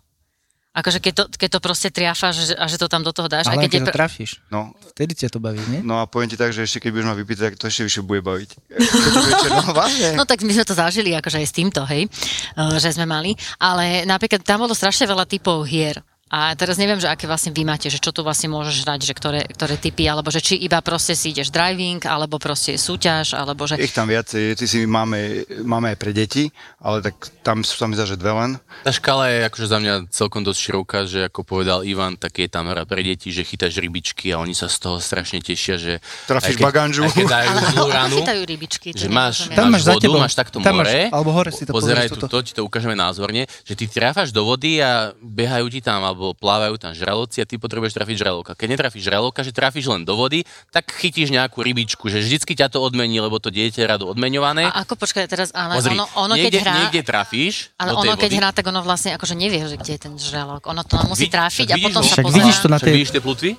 [0.72, 3.46] Akože keď to, keď to proste triafáš že- a že to tam do toho dáš.
[3.46, 5.78] a Ale keď keď je to pr- trafíš, No, vtedy ťa to baví, nie?
[5.80, 8.02] no a poviem ti tak, že ešte keď budeš ma vypýtať, tak to ešte vyššie
[8.02, 8.50] bude baviť.
[9.30, 10.08] Večer, no, vážne.
[10.14, 13.30] No tak my sme to zažili akože aj s týmto, hej, eh, že sme mali,
[13.56, 16.02] ale napríklad tam bolo strašne veľa typov hier.
[16.34, 19.14] A teraz neviem, že aké vlastne vy máte, že čo tu vlastne môžeš hrať, že
[19.14, 23.70] ktoré, ktoré typy, alebo že či iba proste si ideš driving, alebo proste súťaž, alebo
[23.70, 23.78] že...
[23.78, 26.50] Ich tam viacej, ty si máme, máme aj pre deti,
[26.82, 28.50] ale tak tam sú tam zdá, že dve len.
[28.82, 32.50] Tá škala je akože za mňa celkom dosť široká, že ako povedal Ivan, tak je
[32.50, 36.02] tam hra pre deti, že chytáš rybičky a oni sa z toho strašne tešia, že...
[36.26, 37.06] Trafíš baganžu.
[37.06, 38.88] Aj keď dajú zlú ranu, chytajú rybičky.
[38.90, 39.54] že máš.
[39.54, 40.18] Tam máš máš vodu, tebou.
[40.18, 42.98] máš takto Tam máš- more, alebo hore si to pozeraj tu to, ti to ukážeme
[42.98, 47.40] názorne, že ty trafáš do vody a behajú ti tam, alebo lebo plávajú tam žraloci
[47.40, 48.56] a ty potrebuješ trafiť žraloka.
[48.56, 52.72] Keď netrafíš žraloka, že trafíš len do vody, tak chytíš nejakú rybičku, že vždycky ťa
[52.72, 54.64] to odmení, lebo to dieťa je rado odmeňované.
[54.64, 56.74] A ako počkaj teraz, ale Pozri, ono, ono niekde, keď hrá...
[56.80, 58.38] niekde trafíš Ale do tej ono keď vody.
[58.40, 60.64] hrá, tak ono vlastne akože nevie, že kde je ten žralok.
[60.64, 62.08] Ono to musí trafiť a vidíš potom ho.
[62.08, 62.36] sa pozerá.
[62.40, 63.50] vidíš to na tej- vidíš tie plutvy?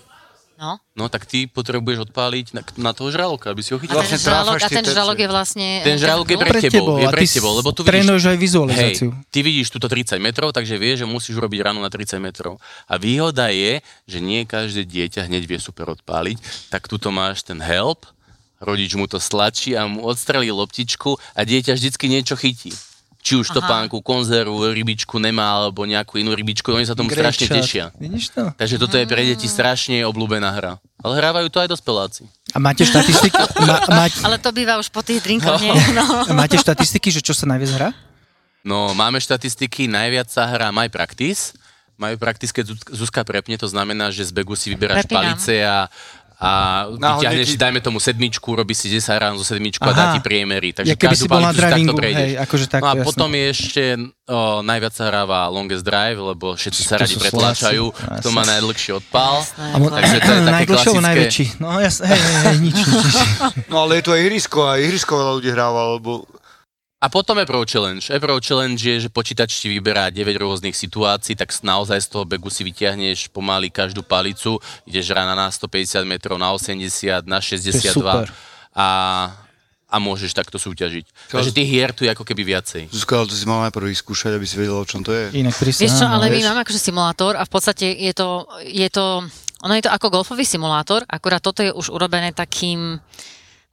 [0.56, 0.80] No.
[0.96, 4.00] No tak ty potrebuješ odpáliť na, na toho žraloka, aby si ho A chytil.
[4.00, 5.68] Vlastne ten žralok, tráfaš a ten žralok je vlastne...
[5.84, 8.08] Ten žralok je No, pre, tebou, je a pre tebou, lebo tu vidíš...
[8.08, 9.10] aj Hej, vizualizáciu.
[9.28, 12.56] ty vidíš túto 30 metrov, takže vieš, že musíš urobiť ranu na 30 metrov.
[12.88, 17.60] A výhoda je, že nie každé dieťa hneď vie super odpáliť, tak tuto máš ten
[17.60, 18.08] help,
[18.64, 22.72] rodič mu to stlačí a mu odstrelí loptičku a dieťa vždycky niečo chytí.
[23.26, 27.58] Či už topánku, konzervu, rybičku nemá, alebo nejakú inú rybičku, oni sa tomu strašne Grečat.
[27.58, 27.86] tešia.
[27.98, 28.54] Vidíš to?
[28.54, 30.78] Takže toto je pre deti strašne obľúbená hra.
[31.02, 32.30] Ale hrávajú to aj dospeláci.
[32.54, 33.34] A máte štatistiky,
[33.66, 35.74] ma, mať, Ale to býva už po tých drinkoch, nie?
[35.98, 36.06] No.
[36.38, 37.90] máte štatistiky, že čo sa najviac hrá?
[38.62, 41.58] No, máme štatistiky, najviac sa hrá My Practice.
[42.52, 45.34] Keď Zuz- Zuzka prepne, to znamená, že z begu si vyberáš Prepínam.
[45.34, 45.88] palice a
[46.38, 46.52] a
[46.92, 49.96] vyťahneš, ti- dajme tomu sedmičku, robí si 10 rán zo sedmičku a Aha.
[49.96, 50.72] dá ti priemery.
[50.72, 53.06] Takže Ja keby si bol na drivingu, hej, akože takto, no a jasné.
[53.06, 53.84] potom je ešte
[54.26, 58.20] o, najviac sa hráva Longest Drive, lebo všetci sa To radi pretláčajú, Slováci.
[58.20, 59.36] kto má najdlhší odpal.
[59.56, 61.02] A Takže to je také klasické.
[61.02, 61.46] najväčší?
[61.58, 63.16] No jasne, hej, hej, hej, nič, nič, nič.
[63.66, 66.28] No ale je tu aj ihrisko a ihrisko veľa ľudí hráva, lebo
[67.06, 68.02] A potom je Pro Challenge.
[68.02, 72.50] E-Pro Challenge je, že počítač ti vyberá 9 rôznych situácií, tak naozaj z toho begu
[72.50, 74.58] si vyťahneš pomaly každú palicu,
[74.90, 78.34] ideš rána na 150 metrov, na 80, na 62 super.
[78.74, 78.90] a,
[79.86, 81.30] a môžeš takto súťažiť.
[81.30, 82.90] Takže tých hier tu je ako keby viacej.
[82.90, 85.46] Zuzka, ale to si mal najprv ísť skúšať, aby si vedela, o čom to je.
[85.46, 89.22] Inak Vieš čo, ale my máme akože simulátor a v podstate je to, je to,
[89.62, 92.98] ono je to ako golfový simulátor, akurát toto je už urobené takým,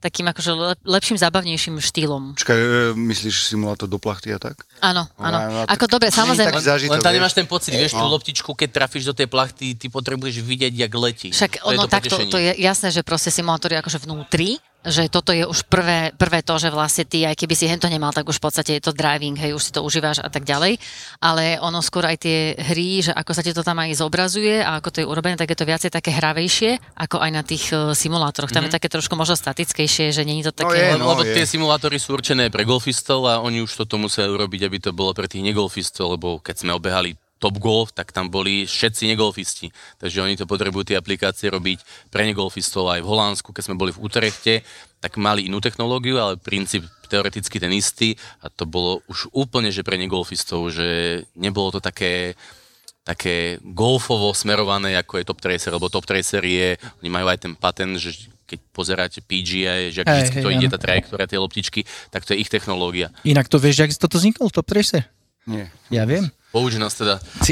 [0.03, 2.35] takým akože lep, lepším, zábavnejším štýlom.
[2.35, 4.67] Počkaj, e, myslíš simulátor do plachty a tak?
[4.83, 5.37] Áno, áno.
[5.39, 7.19] No, no, Ako dobre, samozrejme, taký zážitok, Len tam vieš.
[7.23, 10.91] nemáš ten pocit, vieš, tú loptičku, keď trafíš do tej plachty, ty potrebuješ vidieť, jak
[10.91, 11.29] letí.
[11.31, 15.07] Však To ono to takto, to je jasné, že proste simulátor je akože vnútri, že
[15.07, 18.27] toto je už prvé, prvé to, že vlastne ty, aj keby si hento nemal, tak
[18.27, 20.75] už v podstate je to driving, hej, už si to užívaš a tak ďalej.
[21.23, 24.79] Ale ono skôr aj tie hry, že ako sa ti to tam aj zobrazuje a
[24.83, 27.95] ako to je urobené, tak je to viacej také hravejšie, ako aj na tých eh,
[27.95, 28.51] simulátoroch.
[28.51, 30.93] Tam je také trošku možno statickejšie, že není to také...
[30.93, 31.33] je, No, no, lebo je.
[31.33, 35.15] tie simulátory sú určené pre golfistov a oni už toto museli urobiť, aby to bolo
[35.15, 39.67] pre tých negolfistov, lebo keď sme obehali Top Golf, tak tam boli všetci negolfisti.
[39.99, 43.91] Takže oni to potrebujú tie aplikácie robiť pre negolfistov aj v Holandsku, keď sme boli
[43.91, 44.63] v Utrechte,
[45.03, 49.83] tak mali inú technológiu, ale princíp teoreticky ten istý a to bolo už úplne, že
[49.83, 52.39] pre negolfistov, že nebolo to také
[53.03, 57.53] také golfovo smerované, ako je Top Tracer, lebo Top Tracer je, oni majú aj ten
[57.53, 58.15] patent, že
[58.47, 62.31] keď pozeráte PGA, že ak Hej, vždy to ide tá trajektória tej loptičky, tak to
[62.31, 63.11] je ich technológia.
[63.27, 65.03] Inak to vieš, jak toto vzniklo, Top Tracer?
[65.43, 65.67] Nie.
[65.91, 66.31] Ja viem.
[66.53, 67.17] Pouč nás teda.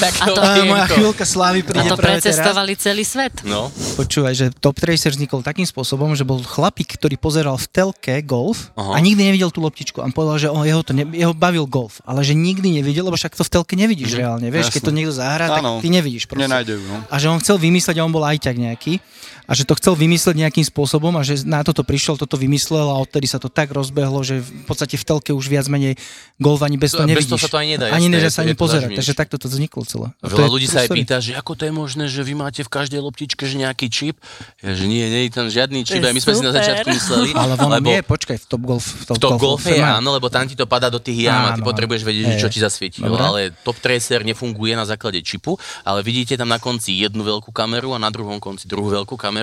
[0.00, 2.40] Tak A to- A moja chvíľka slávy A príde to práve teraz.
[2.40, 3.44] precestovali celý svet.
[3.44, 8.24] No, Počúvaj, že Top Tracer vznikol takým spôsobom, že bol chlapík, ktorý pozeral v telke
[8.24, 8.96] golf Aha.
[8.96, 10.00] a nikdy nevidel tú loptičku.
[10.00, 13.04] A on povedal, že on, jeho, to ne, jeho bavil golf, ale že nikdy nevidel,
[13.04, 14.48] lebo však to v telke nevidíš reálne.
[14.48, 14.88] Vieš, keď jasné.
[14.88, 16.24] to niekto zahrá, tak ty nevidíš.
[16.24, 16.48] Proste.
[16.48, 16.96] Nenajdejú, no.
[17.06, 19.04] A že on chcel vymysleť, a on bol ajťak nejaký,
[19.44, 22.96] a že to chcel vymysleť nejakým spôsobom a že na toto prišiel, toto vymyslel a
[22.96, 26.00] odtedy sa to tak rozbehlo, že v podstate v telke už viac menej
[26.40, 27.44] golf ani bez To- toho bez toho nevidíš.
[27.44, 30.08] sa to ani nedá, Ani nedá sa ani pozerať, takže takto to vzniklo celé.
[30.24, 33.00] Veľa ľudí sa aj pýta, že ako to je možné, že vy máte v každej
[33.04, 34.16] loptičke že nejaký čip.
[34.64, 36.00] Ja, že nie, nie je tam žiadny čip.
[36.00, 37.30] Aj my sme si na začiatku mysleli.
[37.44, 38.86] Ale ono lebo nie, počkaj, v Top Golf.
[38.88, 41.28] V Top, v top Golf, golfe je áno, lebo tam ti to padá do tých
[41.28, 43.12] jam a ty potrebuješ vedieť, že čo ti zasvietilo.
[43.12, 47.92] Ale Top Tracer nefunguje na základe čipu, ale vidíte tam na konci jednu veľkú kameru
[47.92, 49.33] a na druhom konci druhú veľkú kameru.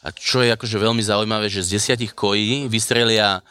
[0.00, 3.42] A čo je akože veľmi zaujímavé, že z desiatich kojí vystrelia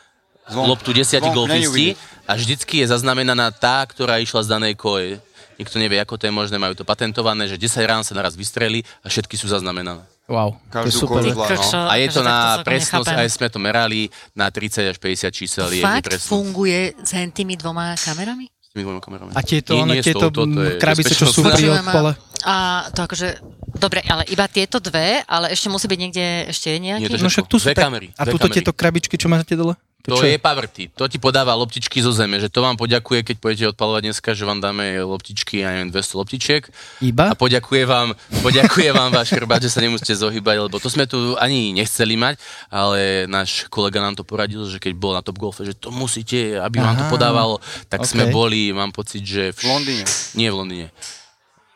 [0.47, 0.67] Zvon.
[0.67, 5.19] loptu desiatich golfisti a vždycky je zaznamenaná tá, ktorá išla z danej koje.
[5.55, 8.81] Nikto nevie, ako to je možné, majú to patentované, že 10 rán sa naraz vystrelí
[9.03, 10.01] a všetky sú zaznamenané.
[10.25, 11.21] Wow, to je Každú super.
[11.21, 11.85] Krčo, No.
[11.85, 13.21] A je to na celkom presnosť, nechápem.
[13.21, 14.01] aj sme to merali,
[14.31, 16.25] na 30 až 50 čísel je Fakt presnosť.
[16.25, 18.47] funguje s tými dvoma kamerami?
[18.71, 19.35] S tými dvoma kamerami.
[19.35, 22.15] A tieto, Nie, nie s tieto touto, to krabice, čo sú pri odpole.
[22.47, 23.43] A to akože,
[23.75, 27.03] dobre, ale iba tieto dve, ale ešte musí byť niekde ešte nejaký?
[27.03, 29.75] Nie, to No však tu sú Dve kamery, A tuto tieto krabičky, čo máte dole?
[30.07, 30.89] To čo je Poverty.
[30.97, 34.43] To ti podáva loptičky zo zeme, že to vám poďakuje, keď pôjdete odpalovať dneska, že
[34.49, 36.63] vám dáme loptičky, ja neviem, 200 loptičiek.
[37.05, 37.31] Iba?
[37.31, 41.37] A poďakuje vám, poďakuje vám váš chrbát, že sa nemusíte zohybať, lebo to sme tu
[41.37, 42.41] ani nechceli mať,
[42.73, 46.57] ale náš kolega nám to poradil, že keď bol na Top Golfe, že to musíte,
[46.57, 48.33] aby vám to Aha, podávalo, tak sme okej.
[48.33, 49.53] boli, mám pocit, že...
[49.53, 50.05] V Londýne.
[50.33, 50.87] Nie v Londýne.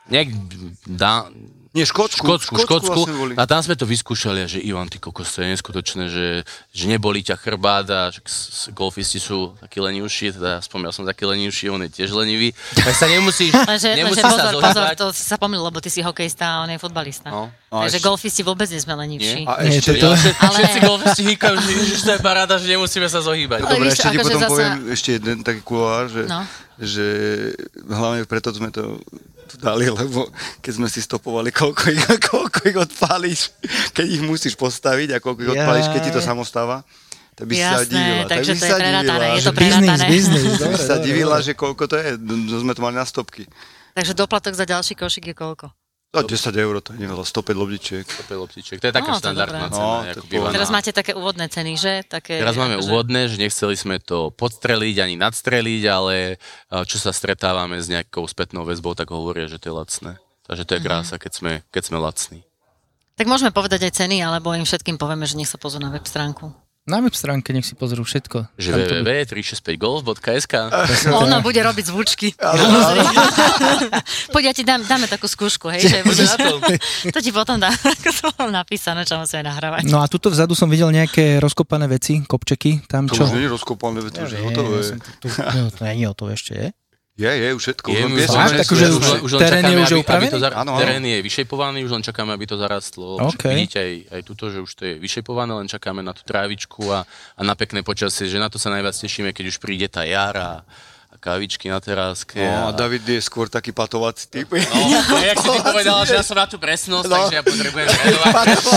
[0.06, 0.30] Nejak
[0.86, 1.30] dá,
[1.76, 2.24] Nie, Škótsku.
[2.24, 2.88] Škótsku, Škótsku.
[2.96, 3.34] vlastne boli.
[3.36, 6.28] A tam sme to vyskúšali a že Ivan, ty kokos, to je neskutočné, že,
[6.72, 8.24] že neboli ťa chrbát a že
[8.72, 12.56] golfisti sú takí lenivší, teda ja som taký lenivší, on je tiež lenivý.
[12.74, 16.00] Tak sa nemusíš, lenže nemusíš pozor, sa pozor, to si sa pomýlil, lebo ty si
[16.00, 17.28] hokejista a on je futbalista.
[17.28, 17.52] No.
[17.70, 19.44] A Takže ešte- golfisti vôbec nie sme lenivší.
[19.44, 22.56] A Nie, ešte, toto- Ja, všet, Ale- Všetci golfisti hýkajú, že ježiš, to je paráda,
[22.56, 23.60] že nemusíme sa zohýbať.
[23.62, 26.40] Dobre, ešte ti akože potom poviem ešte jeden taký kulár, že, No.
[26.80, 27.06] že
[27.84, 28.96] hlavne preto sme to
[29.46, 30.28] tu dali, lebo
[30.60, 33.42] keď sme si stopovali, koľko ich, koľko ich odpálíš,
[33.94, 36.82] keď ich musíš postaviť a koľko ich odpálíš, keď ti to samostáva,
[37.36, 38.24] tak by si sa divila.
[38.26, 40.88] tak takže by to je sa prerátané, divila, je to Biznis, biznis, by dobre, si
[40.88, 41.48] sa divila, dobre.
[41.48, 43.44] že koľko to je, to sme to mali na stopky.
[43.96, 45.68] Takže doplatok za ďalší košík je koľko?
[46.18, 48.06] No, 10 eur, to je neveľa, 105 lobdičiek.
[48.28, 48.78] Loptiček.
[48.78, 51.74] To je taká No, štandardná cena, No, ako býva Teraz na- máte také úvodné ceny,
[51.76, 51.94] že?
[52.06, 56.38] Také, Teraz máme akože- úvodné, že nechceli sme to podstreliť ani nadstreliť, ale
[56.84, 60.12] čo sa stretávame s nejakou spätnou väzbou, tak hovoria, že to je lacné.
[60.44, 60.86] Takže to je Mhm.
[60.86, 62.40] krása, keď sme, keď sme lacní.
[63.16, 66.04] Tak môžeme povedať aj ceny, alebo im všetkým povieme, že nech sa pozrú na web
[66.04, 66.52] stránku.
[66.86, 68.46] Na web stránke nech si pozrú všetko.
[68.56, 69.10] Že Tam to bude.
[69.26, 70.54] www.365golf.sk
[71.10, 72.28] Ona bude robiť zvučky.
[74.30, 76.62] Poď, ja ti dám, dáme takú skúšku, hej, že bude to.
[77.10, 79.90] to ti potom dá, ako to mám napísané, čo musíme nahrávať.
[79.90, 83.24] No a tuto vzadu som videl nejaké rozkopané veci, kopčeky, tam To čo?
[83.24, 84.78] už nie je rozkopané, to už je hotové.
[84.84, 86.68] som tu- tu- No, to nie je hotové ešte, je?
[87.16, 87.88] Je, je, už všetko.
[87.96, 88.52] Je, už už, Fakt?
[88.52, 90.32] že Akože sú- už- len- terén je čakáme, už aby, aby upravený?
[90.36, 90.52] to zar...
[90.60, 90.82] Áno, áno.
[90.84, 93.08] Terén je vyšejpovaný, už len čakáme, aby to zarastlo.
[93.24, 93.44] OK.
[93.56, 97.08] Vidíte aj, aj tuto, že už to je vyšejpované, len čakáme na tú trávičku a,
[97.08, 100.68] a na pekné počasie, že na to sa najviac tešíme, keď už príde tá jara
[101.26, 102.38] a kávičky na teráske.
[102.38, 104.46] No, a David je skôr taký patovací typ.
[104.46, 107.18] No, jak si ty povedal, že ja som na tú presnosť, No.
[107.18, 107.88] takže ja potrebujem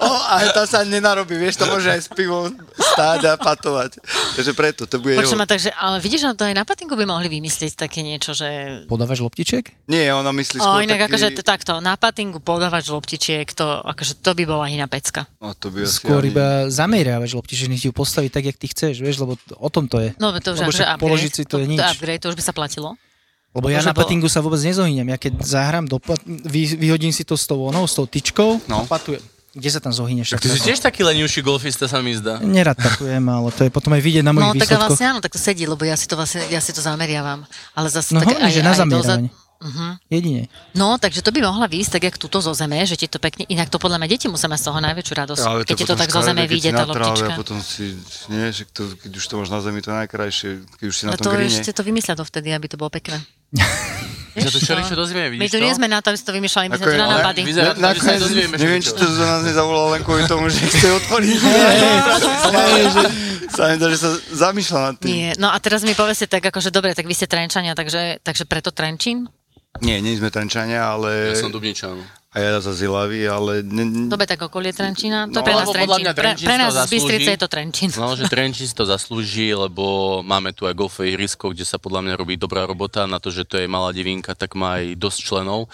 [0.00, 4.00] o, a tam sa nenarobí, vieš, to môže aj s pivom stáť a patovať.
[4.36, 5.46] Takže preto, to bude Počujem jeho...
[5.46, 8.82] takže, ale vidíš, že to aj na patinku by mohli vymyslieť také niečo, že...
[8.86, 9.86] Podávaš loptiček?
[9.86, 11.08] Nie, ona myslí O, skôr inak taký...
[11.12, 15.28] akože t- takto, na patinku podávač loptičiek, to, akože to by bola iná pecka.
[15.36, 18.66] No, to by Skôr ani- iba zameriavaš loptiček, nech ti ju postaviť tak, jak ty
[18.68, 20.14] chceš, vieš, lebo o tom to je.
[20.16, 20.84] No to už Lebo akože.
[21.10, 21.78] Položiť si to je nič.
[21.78, 22.94] Upgrade, to už by sa platilo.
[23.50, 25.10] Lebo ja na patingu sa vôbec nezohýňam.
[25.10, 26.22] Ja keď zahrám do pat...
[26.22, 28.82] vy, vyhodím si to s tou onou, s tou tyčkou No.
[28.82, 29.18] a patujem.
[29.50, 30.30] Kde sa tam zohýneš?
[30.30, 32.38] Tak ty si tiež taký lenivší golfista, sa mi zdá.
[32.38, 34.86] Nerad patujem, ale to je potom aj vidieť na No mojich tak a výsledkoch.
[34.94, 37.42] vlastne áno, tak to sedí, lebo ja si to vlastne, ja si to zameriavam.
[37.74, 39.34] Ale zase No tak hovorím, že na zamieravanie.
[39.60, 39.92] Uh-huh.
[40.08, 40.48] Jedine.
[40.72, 43.44] No, takže to by mohla výjsť tak, jak tuto zo zeme, že ti to pekne,
[43.44, 45.96] inak to podľa mňa deti musia mať z toho najväčšiu radosť, Ale keď ti to
[46.00, 47.36] tak zo zeme vyjde tá loptička.
[47.36, 47.92] A potom si,
[48.32, 50.48] nie, že to, keď už to máš na zemi, to je najkrajšie,
[50.80, 51.52] keď už si na No tom to grine.
[51.52, 53.20] ešte to vymyslia dovtedy, aby to bolo pekné.
[54.30, 57.08] Dozvieme, My tu nie sme na to, aby si to vymýšľali, my sme tu na
[57.18, 57.40] nápady.
[57.42, 60.62] vyzerá to, že sa dozvieme neviem, či to za nás nezavolal len kvôli tomu, že
[60.62, 61.34] chce otvoriť.
[62.94, 63.02] že
[63.50, 65.10] sa zdá, že sa zamýšľa nad tým.
[65.10, 68.46] Nie, no a teraz mi povedzte tak, akože dobre, tak vy ste Trenčania, takže, takže
[68.46, 69.26] preto Trenčín?
[69.78, 71.30] Nie, nie sme Trenčania, ale...
[71.30, 72.02] Ja som Dubničan.
[72.30, 73.62] A ja za Zilavy, ale...
[74.06, 75.26] Dobre, tak okolie Trenčína?
[75.30, 76.06] To No, je pre nás Trenčín.
[76.14, 76.90] Pre, pre nás z.
[76.90, 77.88] Bystrice je to Trenčín.
[77.98, 82.06] No, že Trenčín si to zaslúži, lebo máme tu aj golfové ihrisko, kde sa podľa
[82.06, 83.10] mňa robí dobrá robota.
[83.10, 85.66] Na to, že to je malá divinka, tak má aj dosť členov.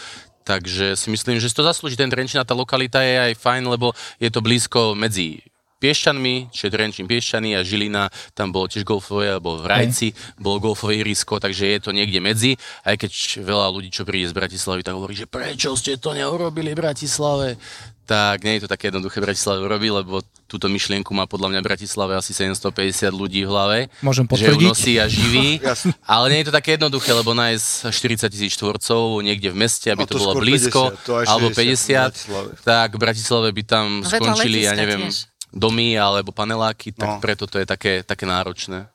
[0.49, 3.69] Takže si myslím, že si to zaslúži ten Trenčín a tá lokalita je aj fajn,
[3.69, 5.45] lebo je to blízko medzi
[5.77, 10.97] Piešťanmi, čiže Trenčín Piešťany a Žilina, tam bolo tiež golfové, alebo v Rajci bolo golfové
[10.97, 12.57] ihrisko, takže je to niekde medzi.
[12.81, 16.73] Aj keď veľa ľudí, čo príde z Bratislavy, tak hovorí, že prečo ste to neurobili
[16.73, 17.61] v Bratislave?
[18.03, 22.15] Tak nie je to také jednoduché Bratislave urobiť, lebo túto myšlienku má podľa mňa Bratislave
[22.15, 22.71] asi 750
[23.11, 23.79] ľudí v hlave.
[23.99, 24.69] Môžem Že ju potvrdiť.
[24.71, 25.59] nosí a živí.
[26.07, 30.03] Ale nie je to také jednoduché, lebo nájsť 40 tisíc štvorcov niekde v meste, aby
[30.03, 31.67] No to, to bolo blízko, 50, to alebo 60 v 50,
[31.99, 32.51] Bratislave.
[32.63, 35.27] tak v Bratislave by tam No, skončili, ja neviem, tiež.
[35.51, 37.21] Domy alebo paneláky, tak No.
[37.21, 38.87] preto to je také, také náročné.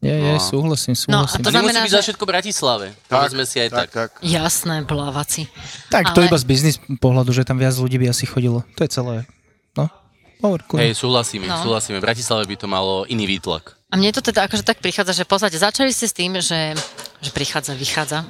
[0.00, 0.40] Je, je, No.
[0.40, 1.38] súhlasím, No, a súhlasím.
[1.38, 2.86] To To znamená, byť za že- všetko v Bratislave.
[3.06, 3.88] Povedzme si aj tak.
[3.92, 4.10] tak.
[4.20, 5.44] Jasné, plávaci.
[5.88, 8.64] Tak to Ale- iba z biznis pohľadu, že tam viac ľudí by asi chodilo.
[8.74, 9.28] To je celé.
[9.76, 9.92] No,
[10.40, 10.64] hovor.
[10.74, 11.60] Hej, súhlasíme, No.
[11.60, 12.00] súhlasíme.
[12.00, 13.76] V Bratislave by to malo iný výtlak.
[13.92, 16.72] A mne to teda akože tak prichádza, že v podstate začali ste s tým, že,
[17.20, 18.24] že prichádza, vychádza.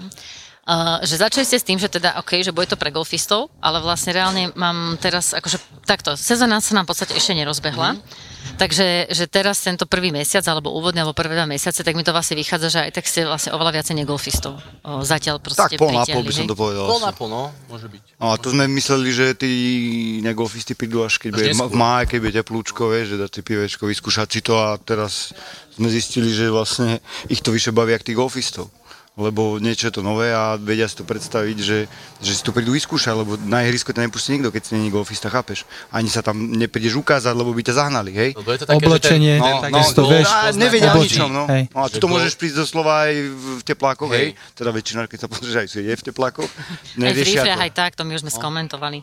[0.70, 3.82] Uh, že začali ste s tým, že teda, OK, že bude to pre golfistov, ale
[3.82, 7.98] vlastne reálne mám teraz, akože takto, sezóna sa nám v podstate ešte nerozbehla,
[8.54, 12.14] takže že teraz tento prvý mesiac, alebo úvodný, alebo prvé dva mesiace, tak mi to
[12.14, 14.62] vlastne vychádza, že aj tak ste vlastne oveľa viacej negolfistov.
[14.86, 16.86] O, zatiaľ proste Tak pol na pol by som to povedal.
[16.86, 18.02] Pol na pol, no, môže byť.
[18.22, 19.52] No a to sme mysleli, že tí
[20.22, 23.40] negolfisti prídu až keď Až bude v máji, keď bude teplúčko, vieš, že dať si
[23.42, 25.34] pivečko, vyskúšať si to a teraz
[25.74, 28.70] sme zistili, že vlastne ich to vyššie baví, jak tých golfistov.
[29.18, 31.78] Lebo niečo je to nové a vedia si to predstaviť, že,
[32.22, 35.26] že si to prídu vyskúšať, lebo na ihrisko ťa nepustí nikto, keď si není golfista,
[35.26, 35.66] chápeš?
[35.90, 38.30] Ani sa tam neprídeš ukázať, lebo by ťa zahnali, hej?
[38.38, 40.90] Lebo je to také, Oblečenie, že ten, No, ten, no, takisto, golf vieš, a nevedia
[40.94, 41.44] o ničom, no.
[41.50, 41.62] Hej.
[41.74, 44.26] no a tu to môžeš prísť doslova aj v teplákoch, hej?
[44.32, 44.54] Hej.
[44.54, 46.50] Teda väčšina, keď sa pozrieš, aj si je v teplákoch.
[46.50, 47.62] Aj v Neriešia rifle, to.
[47.66, 49.02] aj tak, to my už sme skomentovali.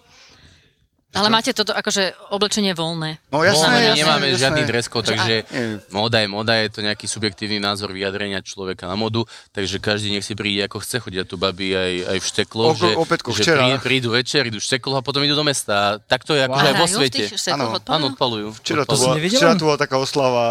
[1.10, 3.18] Ale máte toto akože oblečenie voľné.
[3.32, 4.40] No jasné, my jasné, nemáme jasné.
[4.40, 5.80] žiadny dress code, takže Nie.
[5.90, 10.22] moda je moda, je to nejaký subjektívny názor vyjadrenia človeka na modu, takže každý nech
[10.22, 13.48] si príde ako chce, chodia tu baby aj, aj v štekloch, O- že, opätko, že
[13.48, 13.80] včera.
[13.80, 15.74] prídu, večer, idú v štekloch a potom idú do mesta.
[15.74, 17.24] A tak to je akože A aj vo svete.
[17.48, 17.88] Áno, odpalujú?
[17.90, 18.48] Áno, odpalujú.
[18.60, 19.08] Včera to, odpalujú.
[19.16, 20.44] bola, včera to bola taká oslava.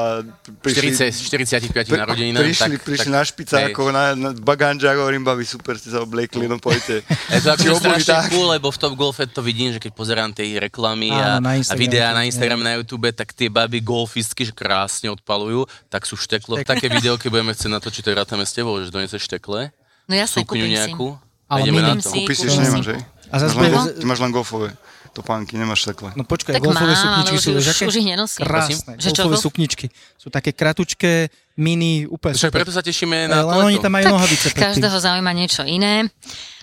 [0.64, 2.40] Prišli, 40, 45 pri- narodeninám.
[2.42, 6.48] prišli, tak, prišli tak, na špicákov, na, na baganžák, hovorím, babi, super, ste sa obliekli,
[6.48, 7.04] no poďte.
[7.28, 10.45] Je to akože strašne cool, lebo v Top Golfe to vidím, že keď pozerám tie
[10.56, 14.42] reklamy Áno, na a, a Instagrame videá na Instagram, na YouTube, tak tie baby golfistky
[14.42, 16.58] že krásne odpalujú, tak sú v štekloch.
[16.58, 16.70] Štekle.
[16.70, 20.38] Také video, keď budeme chcieť natočiť, to rátame s tebou, že doneseš štekle, No jasné,
[20.38, 20.76] sukňu kúpim si.
[20.76, 21.06] nejakú.
[21.42, 22.06] a Ale ideme na to.
[22.06, 22.18] si.
[22.20, 22.58] Kúpiš si si.
[22.60, 23.00] nemáš, hej?
[23.26, 24.68] A zase Máš len, ty máš len golfové
[25.10, 26.12] topánky, nemáš tekle.
[26.12, 27.84] No počkaj, Tak golfové mám, sukničky sú, už, aké?
[27.84, 28.40] už ich nenosím.
[28.40, 29.42] Krásne, Že čo, golfové golf?
[29.42, 29.86] sukničky.
[30.14, 33.82] Sú také kratučké, mini, úplne Však preto sa tešíme na Len oni to.
[33.82, 34.76] tam majú nohavice predtým.
[34.76, 36.08] Každého zaujíma niečo iné.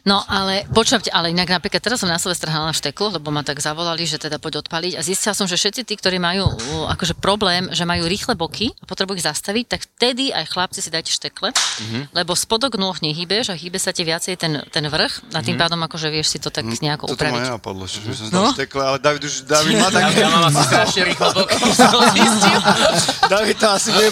[0.03, 3.39] No ale počúvate, ale inak napríklad teraz som na sebe strhala na šteklu, lebo ma
[3.39, 6.43] tak zavolali, že teda poď odpaliť a zistila som, že všetci tí, ktorí majú
[6.91, 10.91] akože problém, že majú rýchle boky a potrebujú ich zastaviť, tak vtedy aj chlapci si
[10.91, 12.12] dajte štekle, Mhm.
[12.12, 15.45] lebo spodok nôh nehýbeš a hýbe sa ti viacej ten, ten vrch a Mhm.
[15.45, 17.39] tým pádom akože vieš si to tak nejako Toto ma upraviť.
[17.47, 18.51] nenapadlo, že som No.
[18.51, 21.56] štekle, ale David už, David má Ja, tak, ja mám asi strašne rýchlo boky.
[23.32, 24.12] David to asi bude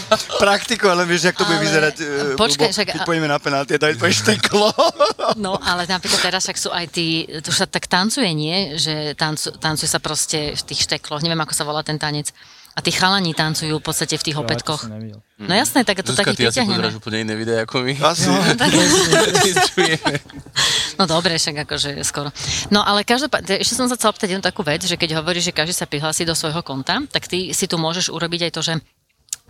[0.71, 2.05] praktiku, ale vieš, jak to bude Ale- vyzerať, e,
[2.39, 4.71] Počkaj, však- keď pôjdeme na penalty David povie šteklo.
[5.35, 8.75] No, ale napríklad teraz však sú aj tí, to sa tak tancuje, nie?
[8.79, 12.31] Že tancu, tancuje sa proste v tých štekloch, neviem, ako sa volá ten tanec.
[12.71, 14.87] A tí chalani tancujú v podstate v tých To, opätkoch.
[14.87, 15.19] nevidel.
[15.43, 17.93] No jasné, tak to Zuzka, takých ty asi úplne iné videá ako my.
[18.15, 18.31] Asi.
[19.43, 20.15] Zistujeme.
[20.95, 22.31] No dobre, však akože skoro.
[22.71, 25.53] No ale každopádne, ešte som sa chcela opýtať jednu takú vec, že keď hovoríš, že
[25.55, 28.73] každý sa prihlási do svojho konta, tak ty si tu môžeš urobiť aj to, že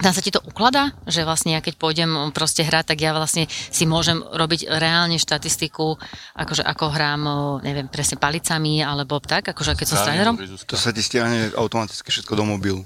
[0.01, 3.45] Tam sa ti to ukladá, že vlastne ja keď pôjdem proste hrať, tak ja vlastne
[3.47, 6.01] si môžem robiť reálne štatistiku,
[6.33, 10.35] akože ako hrám, o, neviem, presne palicami, alebo tak, akože keď som s trénerom.
[10.41, 12.81] To sa ti stiahne automaticky všetko do mobilu.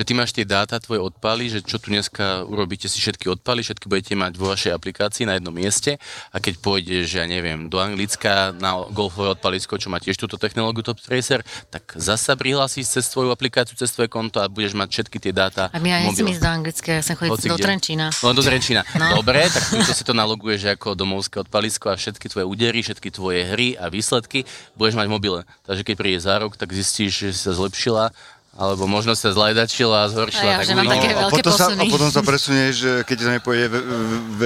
[0.00, 3.60] Že ty máš tie dáta, tvoje odpaly, že čo tu dneska urobíte si všetky odpaly,
[3.60, 6.00] všetky budete mať vo vašej aplikácii na jednom mieste
[6.32, 10.80] a keď pôjdeš, ja neviem, do Anglicka na golfové odpalisko, čo má tiež túto technológiu
[10.80, 15.20] Top Tracer, tak zasa prihlásiš cez tvoju aplikáciu, cez tvoje konto a budeš mať všetky
[15.20, 17.64] tie dáta A ja nechcem ísť do Anglicka, ja chcem chodiť Hoci do kde.
[17.68, 18.06] Trenčína.
[18.24, 18.82] No do Trenčína.
[18.96, 19.20] No.
[19.20, 23.44] Dobre, tak tu si to naloguješ ako domovské odpalisko a všetky tvoje údery, všetky tvoje
[23.52, 24.48] hry a výsledky
[24.80, 25.40] budeš mať v mobile.
[25.68, 28.16] Takže keď príde za rok, tak zistíš, že si sa zlepšila,
[28.50, 30.50] alebo možno sa zlajdačila a zhoršila.
[30.50, 33.70] A ja, tak že mám a, potom sa, a potom sa presunieš, že keď ve-
[33.70, 33.84] ve-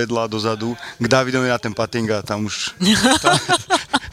[0.05, 2.77] vedľa dozadu, k Davidovi na ten pating a tam už,
[3.25, 3.37] tam,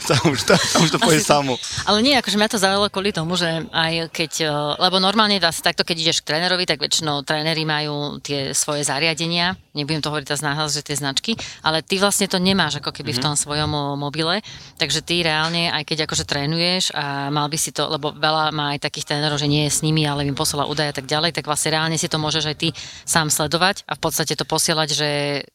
[0.07, 1.59] tam už, tam, tam už to pôjde samo.
[1.83, 5.59] Ale nie, akože mňa to zaujalo kvôli tomu, že aj keď, eh, lebo normálne asi
[5.59, 10.27] takto, keď ideš k trénerovi, tak väčšinou tréneri majú tie svoje zariadenia, nebudem to hovoriť
[10.27, 13.71] teraz náhlas, že tie značky, ale ty vlastne to nemáš ako keby v tom svojom
[13.71, 14.43] o, mobile,
[14.75, 18.75] takže ty reálne, aj keď akože trénuješ a mal by si to, lebo veľa má
[18.75, 21.33] aj takých trénerov, že nie je s nimi, ale im posiela údaje a tak ďalej,
[21.33, 22.69] tak vlastne reálne si to môžeš aj ty
[23.03, 25.09] sám sledovať a v podstate to posielať, že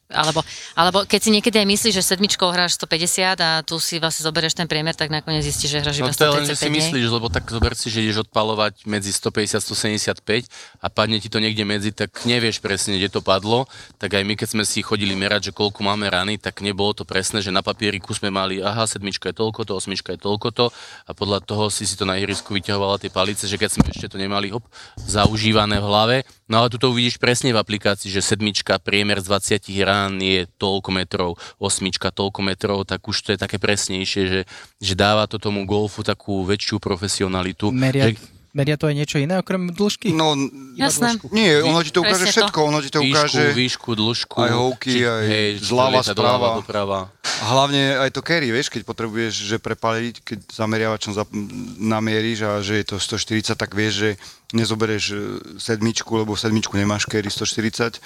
[0.06, 0.38] alebo,
[0.78, 4.54] alebo keď si niekedy aj myslíš, že sedmičkou hráš 150 a tu si vlastne zoberieš
[4.54, 6.70] ten priemer, tak nakoniec zistíš, že hráš No iba to je len, že 135 si
[6.70, 10.46] myslíš, lebo tak zober si, že ideš odpalovať medzi 150 175
[10.78, 13.66] a padne ti to niekde medzi, tak nevieš presne, kde to padlo.
[13.98, 17.02] Tak aj my, keď sme si chodili merať, že koľko máme rany, tak nebolo to
[17.02, 20.66] presné, že na papieriku sme mali, aha, sedmička je toľko to, osmička je toľko to
[21.02, 24.06] a podľa toho si si to na ihrisku vyťahovala tie palice, že keď sme ešte
[24.06, 24.64] to nemali hop,
[24.98, 26.16] zaužívané v hlave.
[26.48, 29.28] No ale tu to uvidíš presne v aplikácii, že sedmička, priemer z
[29.60, 34.40] 20 rán je toľko metrov, osmička toľko metrov, tak už to je také presnejšie, že,
[34.80, 37.70] že dáva to tomu golfu takú väčšiu profesionalitu.
[37.74, 40.10] Meria, že, meria to aj niečo iné okrem dĺžky?
[40.10, 40.32] No,
[40.74, 41.20] Jasné.
[41.28, 42.36] nie, ono ti to ukáže Presne to.
[42.42, 46.48] všetko, ono ti to výšku, ukáže výšku, dĺžku, aj houky, aj to zľava, sprava.
[46.56, 47.00] doprava.
[47.36, 51.36] a hlavne aj to carry, vieš, keď potrebuješ, že prepaliť, keď zameriavačom zap-
[51.76, 54.10] namieríš a že je to 140, tak vieš, že
[54.50, 55.16] nezoberieš e,
[55.56, 58.00] sedmičku, lebo sedmičku nemáš carry 140.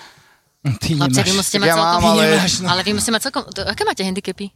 [0.60, 1.88] Ty Chlapci, vy musíte mať ja celkom...
[1.96, 2.66] mám, ale- Nemáš, no.
[2.68, 3.42] ale vy musíte mať celkom...
[3.46, 4.50] to- Aké máte handicapy?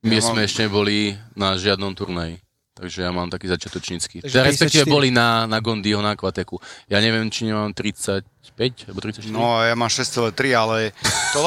[0.00, 0.96] My Ja mám- sme ešte neboli
[1.34, 2.38] na žiadnom turnaji.
[2.78, 4.22] Takže ja mám taký začiatočnícky.
[4.22, 4.94] Takže Teda respektíve 54.
[4.94, 6.62] boli na, na Gondiho na Kvateku.
[6.86, 8.22] Ja neviem, či nemám 35
[8.86, 9.34] alebo 34.
[9.34, 10.94] No, ja mám 6,3, ale
[11.34, 11.42] to,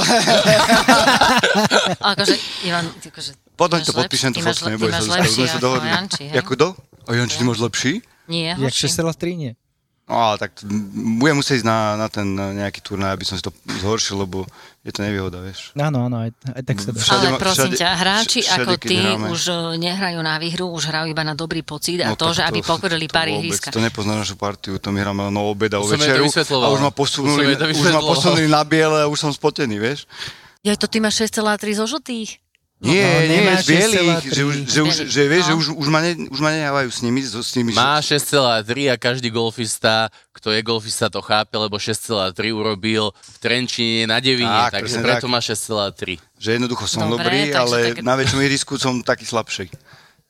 [2.04, 2.36] akože,
[2.68, 3.32] Ivan, akože...
[3.56, 5.88] potom to podpíšem, to le- neboj ty sa, máš lepší sme sa ako dohodli.
[5.88, 6.36] Janči, hej?
[6.36, 6.68] Jako kto?
[7.08, 7.92] A Janči, ty máš lepší?
[8.28, 8.88] Nie, Jak horší.
[8.88, 9.52] 6,3 nie.
[10.12, 10.52] No ale tak
[11.16, 14.44] budem musieť ísť na, na ten na nejaký turnaj, aby som si to zhoršil, lebo
[14.84, 15.72] je to nevýhoda, vieš.
[15.72, 17.00] Áno, áno, aj, aj tak sa dá.
[17.00, 19.28] Všade Ale prosím všade- ťa, hráči všade, ako ty hráme.
[19.32, 22.44] už e, nehrajú na výhru, už hrajú iba na dobrý pocit a No to, že
[22.44, 23.72] aby pokorili to pár ihriska.
[23.72, 26.28] To nepozná našu partiu, to my hráme len o obed a o Už to večeru
[26.60, 29.80] a už ma Už posunuli, to už ma posunuli na biele a už som spotený,
[29.80, 30.04] vieš.
[30.60, 32.51] Ja to ty máš 6,3 zo žltých?
[32.82, 34.34] Nie, No, nie, nemá z bielých, 6,3.
[34.34, 35.58] že, už, že, už, že, vieš, že no.
[35.62, 38.90] už, už, ma ne, už ma nehávajú s nimi, so, s nimi, Má že, 6,3
[38.90, 44.50] a každý golfista, kto je golfista, to chápe, lebo 6,3 urobil v Trenčine na Devine,
[44.50, 45.30] Tak, takže preto tak.
[45.30, 46.18] má 6,3.
[46.42, 49.70] že jednoducho som Dobre, dobrý, ale tak- na väčšom ihrisku som taký slabší.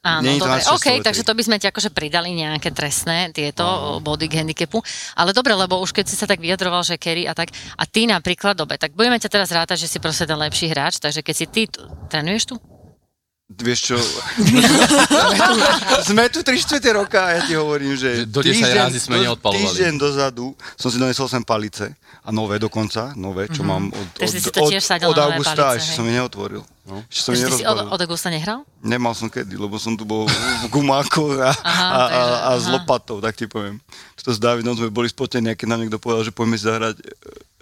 [0.01, 1.05] Áno, to dobre, OK, 6,3.
[1.05, 4.81] takže to by sme ti akože pridali nejaké trestné tieto uh body k handicapu.
[5.13, 8.09] Ale dobre, lebo už keď si sa tak vyjadroval, že Kerry a tak, a ty
[8.09, 11.35] napríklad, dobre, tak budeme ťa teraz rátať, že si proste ten lepší hráč, takže keď
[11.37, 12.55] si ty, t- trénuješ tu?
[13.51, 13.97] Vieš čo,
[15.11, 15.53] sme tu,
[16.07, 19.19] sme tu 3 čtvrte roka a ja ti hovorím, že Že do 10 razy sme
[19.19, 19.67] do- neodpalovali.
[19.67, 21.91] Týždeň dozadu som si donesol sem palice
[22.21, 25.91] a nové dokonca, nové, čo mám od, od, od, od nové augusta palice, a ešte
[25.93, 26.61] som ich neotvoril.
[26.81, 27.05] No.
[27.05, 28.65] Ešte som Takže si od, od Augusta nehral?
[28.81, 32.51] Nemal som kedy, lebo som tu bol v gumákoch a, Aha, a, a, takže- a
[32.57, 33.77] s lopatou, tak ti poviem.
[34.17, 36.95] Toto s Davidom sme boli spotení, a keď nám niekto povedal, že poďme si zahrať,
[36.97, 37.05] e,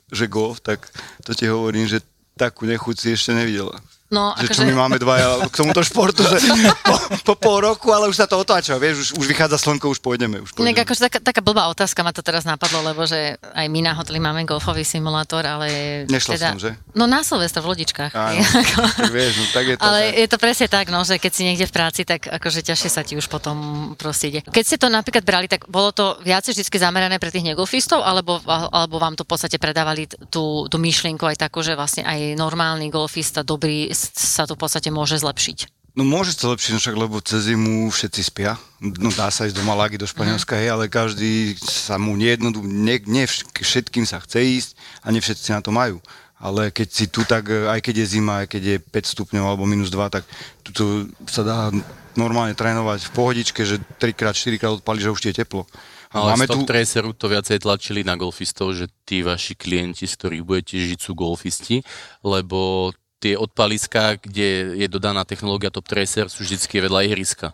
[0.10, 0.88] že golf, tak
[1.22, 2.00] to ti hovorím, že
[2.34, 3.76] takú nechuť si ešte nevidela.
[4.10, 4.58] No, Že akože...
[4.58, 6.42] čo my máme dvaja k tomuto športu, že
[6.82, 6.96] po,
[7.30, 10.42] po pol roku, ale už sa to otáča, vieš, už, už vychádza slnko, už pôjdeme.
[10.42, 10.82] Už Inak pôjdeme.
[10.82, 14.18] akože taká, taká blbá otázka ma to teraz napadlo, lebo že aj my na hoteli
[14.18, 15.70] máme golfový simulátor, ale...
[16.10, 16.72] Nešla teda, som, že?
[16.98, 18.12] No na Silvestra v lodičkách.
[18.18, 18.42] Áno,
[18.98, 19.82] tak vieš, no tak je to.
[19.86, 20.18] Ale tak.
[20.18, 23.06] je to presne tak, no, že keď si niekde v práci, tak akože ťažšie sa
[23.06, 24.42] ti už potom proste ide.
[24.42, 28.42] Keď ste to napríklad brali, tak bolo to viacej vždy zamerané pre tých negolfistov, alebo,
[28.50, 32.90] alebo vám to v podstate predávali tú, tú myšlienku aj takú, že vlastne aj normálny
[32.90, 35.80] golfista, dobrý, sa to v podstate môže zlepšiť.
[35.98, 38.56] No môže sa lepšiť, no však, lebo cez zimu všetci spia.
[38.80, 43.02] No dá sa ísť do Malagy, do Španielska, hej, ale každý sa mu nejednodú, nie,
[43.04, 44.70] nie vš- všetkým sa chce ísť
[45.04, 45.98] a nie všetci na to majú.
[46.40, 49.44] Ale keď si tu, tak e, aj keď je zima, aj keď je 5 stupňov
[49.44, 50.24] alebo minus 2, tak
[50.72, 51.60] tu sa dá
[52.16, 55.68] normálne trénovať v pohodičke, že 3x, 4x odpali, že už ti je teplo.
[56.16, 56.64] A Ale máme z tu...
[56.64, 61.00] top traceru to viacej tlačili na golfistov, že tí vaši klienti, z ktorých budete žiť,
[61.04, 61.84] sú golfisti,
[62.24, 62.90] lebo
[63.20, 67.52] tie odpaliská, kde je dodaná technológia Top Tracer, sú vždycky vedľa ihriska.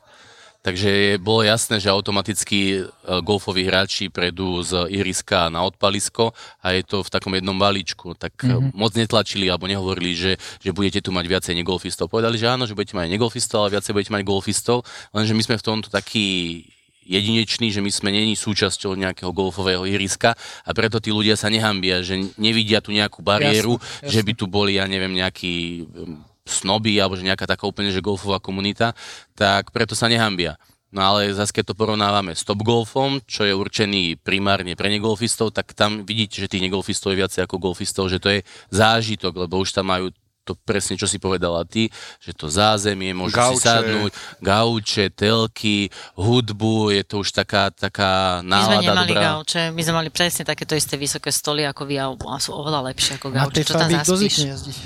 [0.66, 2.90] Takže bolo jasné, že automaticky e,
[3.22, 8.18] golfoví hráči prejdú z ihriska na odpalisko a je to v takom jednom balíčku.
[8.18, 8.74] Tak mm-hmm.
[8.74, 12.10] moc netlačili alebo nehovorili, že, že budete tu mať viacej negolfistov.
[12.10, 14.82] Povedali, že áno, že budete mať negolfistov, ale viacej budete mať golfistov,
[15.14, 16.66] lenže my sme v tomto takí
[17.06, 20.34] jedinečný, že my sme není súčasťou nejakého golfového ihriska
[20.66, 24.46] a preto tí ľudia sa nehambia, že nevidia tu nejakú bariéru, Jasné, že by tu
[24.50, 28.98] boli, ja neviem, nejakí um, snoby alebo že nejaká taká úplne, že golfová komunita,
[29.38, 30.58] tak preto sa nehambia.
[30.96, 35.52] No ale zase keď to porovnávame s top golfom, čo je určený primárne pre negolfistov,
[35.52, 38.40] tak tam vidíte, že tých negolfistov je viacej ako golfistov, že to je
[38.72, 40.08] zážitok, lebo už tam majú
[40.46, 41.90] to presne, čo si povedala ty,
[42.22, 43.66] že to zázemie, môžu si Gauče.
[43.66, 49.22] sadnúť, gauče, telky, hudbu, je to už taká, taká My sme nálada nemali dobrá.
[49.34, 52.06] gauče, my sme mali presne takéto isté vysoké stoly ako vy a
[52.38, 54.36] sú oveľa lepšie ako gauče, čo tam zaspíš.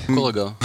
[0.08, 0.56] Kolega.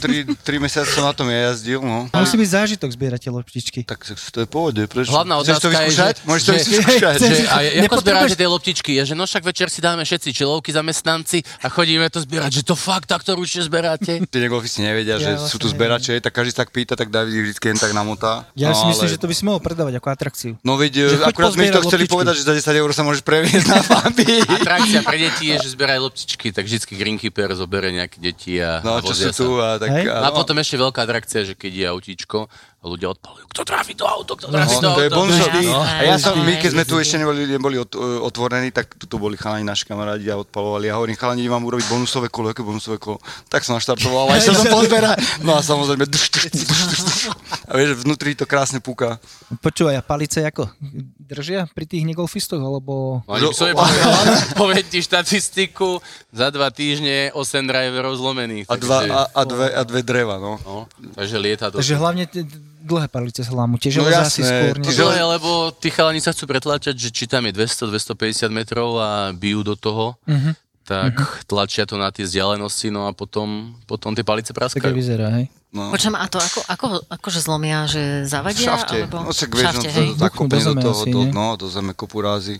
[0.00, 2.08] Tri, tri mesiace som na tom ja jazdil, no.
[2.08, 3.80] A musí byť zážitok zbierať tie loptičky.
[3.84, 5.12] Tak to je pohode, prečo?
[5.12, 7.14] Hlavná Chceš to otázka je, že- Môžeš to že- vyskúšať.
[7.18, 8.90] Že, a ako zberáte tie loptičky?
[8.96, 12.62] Je, že no však večer si dáme všetci čilovky zamestnanci a chodíme to zbierať, že
[12.64, 14.24] to fakt takto ručne zberáte?
[14.38, 17.10] Tí negolfisti nevedia, Ja že vlastne sú tu zberače, tak každý sa tak pýta, tak
[17.10, 18.46] David ich vždy len tak namotá.
[18.54, 20.52] Ja si no, myslím, ale- že to by si mohol predávať ako atrakciu.
[20.62, 22.14] No veď, choď akurát sme to chceli loptičky.
[22.14, 24.38] povedať, že za 10 eur sa môžeš previesť na Fabii.
[24.54, 28.96] Atrakcia pre deti je, že zberaj loptičky, tak vždycky greenkeeper zoberie nejaké deti a, No,
[28.96, 29.90] a čo sú tu a tak...
[29.90, 30.06] Hej?
[30.06, 33.92] No a potom ešte veľká atrakcia, že keď je autíčko a ľudia odpalujú, kto trafi
[33.92, 35.18] to auto, kto trafi to No, to je auto.
[35.18, 35.66] bonusový.
[35.66, 39.18] No, A ja som, my keď sme tu ešte neboli, neboli ot, otvorení, tak tu
[39.18, 40.86] boli chalani naši kamarádi a odpalovali.
[40.86, 43.18] Ja hovorím, chalani, idem vám urobiť bonusové kolo, aké bonusové kolo.
[43.50, 45.18] Tak som naštartoval a išiel som pozberať.
[45.42, 47.20] No a samozrejme, duš, duš, duš, duš, duš.
[47.66, 49.18] a vieš, vnútri to krásne púka.
[49.58, 50.70] Počúvaj, a palice ako?
[51.18, 53.26] Držia pri tých negolfistoch, alebo...
[53.26, 53.74] No, ani by som
[54.62, 55.98] poviem ti štatistiku,
[56.30, 58.70] za dva týždne 8 driverov zlomených.
[58.70, 60.56] A, dva, a, a, dve, a dve dreva, no.
[60.62, 61.82] No, takže lieta to.
[61.82, 62.46] Takže hlavne tie
[62.88, 63.76] dlhé palice sa lámu.
[63.76, 64.74] Tie No železa asi jasné, skôr.
[64.82, 68.16] žele- Dlhé, lebo tí chalani sa chcú pretlačať, že či tam je 200-250
[68.48, 70.56] metrov a bijú do toho, Mhm.
[70.82, 71.12] tak
[71.44, 74.88] tlačia to na tie vzdialenosti, no a potom, potom tie palice praskajú.
[74.90, 75.52] vyzerá, hej?
[75.68, 75.92] no.
[75.92, 78.64] Počujem, a to ako, ako, akože zlomia, že V zavadia?
[78.66, 78.96] šafte.
[79.04, 79.16] Alebo...
[79.20, 81.92] No však v vieš, šafte, no, to zakopenie do toho, asi, do, no, do zeme
[81.92, 82.56] kopu razy.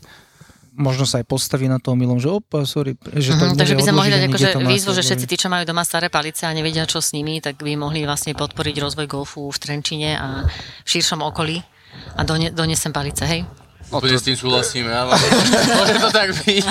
[0.79, 3.83] Možno sa aj postaví na to omylom, že opa, sorry, že to Mhm, takže by
[3.83, 6.87] sme mohli dať akože výzvu, že všetci tí, čo majú doma staré palice a nevedia,
[6.87, 11.19] čo s nimi, tak by mohli vlastne podporiť rozvoj golfu v Trenčine a v širšom
[11.19, 11.59] okolí
[12.15, 13.43] a done, donesem palice, hej?
[13.89, 15.17] Úplne s tým súhlasíme, áno.
[15.73, 16.65] Môže to tak byť.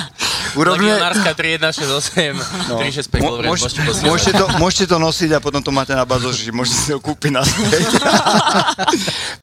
[0.54, 2.38] Urobíme- Legionárska 3168,
[2.68, 2.78] No.
[2.80, 6.52] 365 Mo- môž- môžete to, môžete to nosiť a potom to máte na bazoši, že
[6.52, 7.42] môžete si ho kúpiť na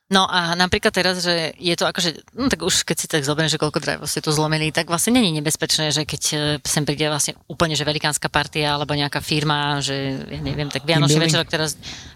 [0.07, 3.49] No a napríklad teraz, že je to akože, no tak už keď si tak zoberiem,
[3.49, 7.03] že koľko drivov ste tu zlomili, tak vlastne není nebezpečné, že keď e, sem príde
[7.05, 11.35] vlastne úplne, že velikánska partia alebo nejaká firma, že ja neviem, tak Vianočný building.
[11.35, 11.71] večer, teraz,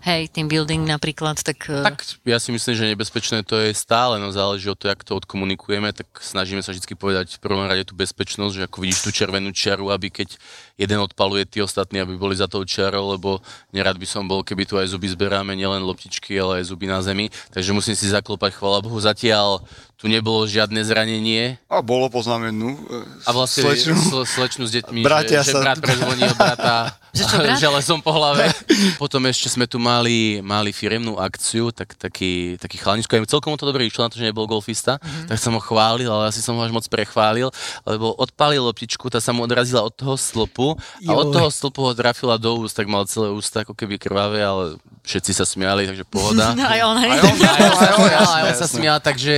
[0.04, 1.58] hej, team building napríklad, tak...
[1.66, 5.02] e, Tak ja si myslím, že nebezpečné to je stále, no záleží od toho, jak
[5.02, 9.00] to odkomunikujeme, tak snažíme sa vždy povedať v prvom rade tú bezpečnosť, že ako vidíš
[9.08, 10.36] tú červenú čiaru, aby keď
[10.76, 13.40] jeden odpaluje, tí ostatní, aby boli za tou čiarou, lebo
[13.72, 17.00] nerad by som bol, keby tu aj zuby zberáme, nielen loptičky, ale aj zuby na
[17.00, 19.64] zemi, takže musím si zaklopať, chvála Bohu, zatiaľ
[19.98, 22.78] tu nebolo žiadne zranenie, A bolo poznamenú.
[23.20, 23.98] a vlastne Slečnu.
[23.98, 27.58] slečnu, slečnu s deťmi, Bratia že, že sa- brat prezvonil brata Že brat?
[27.58, 28.46] železom po hlave.
[29.02, 33.64] Potom ešte sme tu mali, mali firemnú akciu, tak, taký, taký chalanisko, aj celkom to
[33.64, 35.26] dobre išlo na to, že nebol golfista, Mhm.
[35.26, 37.50] tak som ho chválil, ale asi som ho až moc prechválil,
[37.82, 41.34] lebo odpálil loptičku, tá sa mu odrazila od toho stĺpu a od Joj.
[41.34, 45.32] toho stĺpu ho trafila do úst, tak mal celé ústa ako keby krvavé, ale všetci
[45.32, 46.54] sa smiali, takže pohoda.
[46.54, 47.08] Aj on, hej.
[47.08, 49.34] Aj on, aj on, Aj on, smial, jasné, aj on sa smial, takže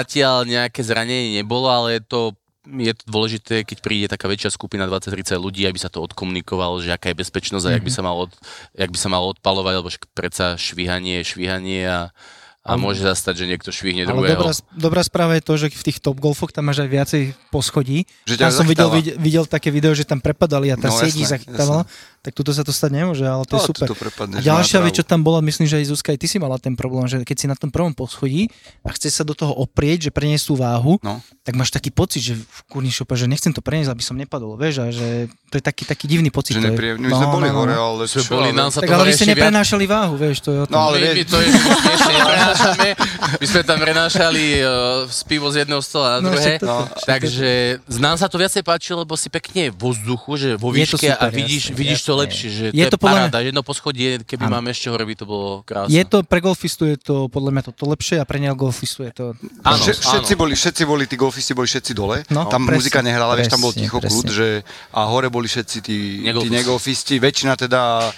[0.00, 2.20] zatiaľ nejaké zranenie nebolo, ale je to
[2.60, 6.92] je to dôležité, keď príde taká väčšia skupina 20-30 ľudí, aby sa to odkomunikovalo, že
[6.92, 8.32] aká je bezpečnosť a jak by sa malo, od,
[8.76, 12.12] jak by sa malo odpalovať, lebo predsa švíhanie je švíhanie a,
[12.60, 14.36] a môže zastať, že niekto švihne Ale druhého.
[14.36, 18.04] dobrá, dobrá správa je to, že v tých top golfoch tam máš aj viacej poschodí.
[18.28, 21.16] Že Tam som videl, videl, videl také video, že tam prepadali a tá No, sieť
[21.16, 21.88] ich jasné, zachytávala.
[22.20, 23.86] Tak tuto sa to stať nemôže, ale to je No, super.
[23.86, 23.96] tuto
[24.30, 26.74] A ďalšia vec, čo tam bola, myslím, že aj Zuzka, aj ty si mala ten
[26.74, 30.10] problém, že keď si na tom prvom poschodí a chce sa do toho oprieť, že
[30.10, 31.16] preniesú váhu, No.
[31.40, 34.54] tak máš taký pocit, že v kurni šopa, že nechcem to preniesť, aby som nepadol,
[34.54, 35.08] vieš, a že
[35.48, 36.54] to je taký, taký divný pocit.
[36.54, 36.70] Že to je.
[36.70, 37.02] nepríjemne.
[37.02, 39.16] My sme boli hore, ale Sme čo, boli, nám sa Tak to ale vy ste
[39.16, 40.72] ešte viac- neprenášali váhu, vieš, to je o tom.
[40.72, 42.90] No ale my, my to je, my.
[43.32, 44.68] My sme tam prenášali uh,
[45.06, 46.60] z pivo z jedného stola na No, druhé.
[46.60, 50.84] No, takže nám sa to viacej páči, lebo si pekne vo vzduchu, že vo Je
[50.84, 52.22] výške a super, vidíš, vidíš to jasné.
[52.24, 53.38] lepšie, že Je to je to podľa mňa- paráda.
[53.40, 54.52] Jedno poschodie, keby Áno.
[54.52, 55.88] máme ešte hore, by to bolo krásne.
[55.88, 59.24] Je to, pre golfistu je to podľa mňa toto lepšie a pre neogolfistu je to...
[59.60, 60.40] Áno, Vše, všetci, áno.
[60.40, 63.60] boli, všetci boli, tí golfisti boli všetci dole, No, tam presne, muzika nehrala, vieš, tam
[63.60, 64.10] bol presne, ticho presne.
[64.12, 64.48] kľud, že
[64.90, 66.52] a hore boli všetci tí, tí Negolfisti.
[66.52, 68.10] negolfisti, väčšina teda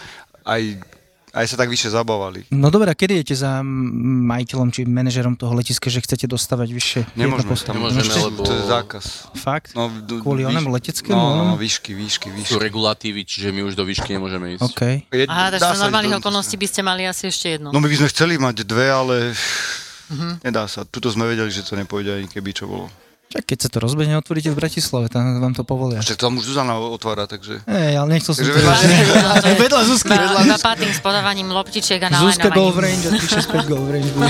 [0.43, 0.62] aj,
[1.33, 2.45] aj sa tak vyššie zabávali.
[2.51, 3.64] No dobré, a kedy idete za
[4.22, 7.01] majiteľom či manažerom toho letiska, že chcete dostavať vyššie?
[7.14, 8.20] Nemôžeme, tam, Nemôžeme, Môžete?
[8.22, 9.05] lebo- to je zákaz.
[9.35, 9.72] Fakt?
[9.72, 12.61] No, d- Kvôli výš- onému leteckému, No, no, no, výšky, výšky, Sú výšky.
[12.62, 14.62] regulatívy, čiže my už do výšky nemôžeme ísť.
[14.62, 14.83] OK.
[15.09, 17.68] Je- Aha, takže ísť normálnych do- okolností by ste mali asi ešte jedno.
[17.68, 19.16] No my by sme chceli mať dve, ale
[20.09, 20.45] Mhm.
[20.45, 20.85] nedá sa.
[20.85, 22.93] Tuto sme vedeli, že to nepôjde ani keby čo bolo.
[23.33, 26.05] Čak, keď sa to rozbehne, otvoríte v Bratislave, tam vám to povolia.
[26.05, 27.64] Však tam už Zuzana otvára, takže...
[27.64, 28.45] Ej, ale nechcel som...
[28.45, 30.12] Vedľa- Aj vedľa Zuzky.
[30.12, 32.76] Iba pátým s podávaním loptičiek a Zuzka Golf.
[32.76, 34.28] Range a 365 Golf Range bude.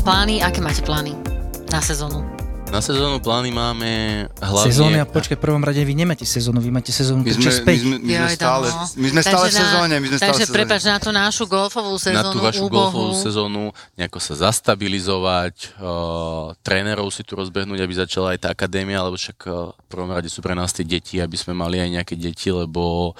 [0.00, 1.12] Plány, aké máte plány
[1.70, 2.22] na sezónu?
[2.70, 3.90] Na sezónu plány máme
[4.38, 4.70] hlavne...
[4.70, 7.74] Sezóny a počkaj, v prvom rade vy nemáte sezónu, vy máte sezónu My sme, my
[7.74, 8.86] sme, my sme stále, Dano.
[8.94, 10.56] my sme stále v na- sezóne, my sme stále Takže sezóne.
[10.62, 12.78] prepač na tú našu golfovú na sezónu tú vašu úbohú.
[12.78, 13.62] golfovú sezónu
[13.98, 19.38] nejako sa zastabilizovať, uh, trénerov si tu rozbehnúť, aby začala aj tá akadémia, lebo však
[19.50, 22.54] uh, v prvom rade sú pre nás tie deti, aby sme mali aj nejaké deti,
[22.54, 23.18] lebo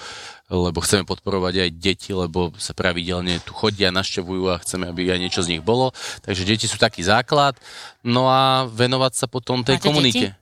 [0.51, 5.21] lebo chceme podporovať aj deti, lebo sa pravidelne tu chodia, naštevujú a chceme, aby aj
[5.23, 5.95] niečo z nich bolo.
[6.27, 7.55] Takže deti sú taký základ.
[8.03, 10.27] No a venovať sa potom tej Máte komunite.
[10.27, 10.40] deti?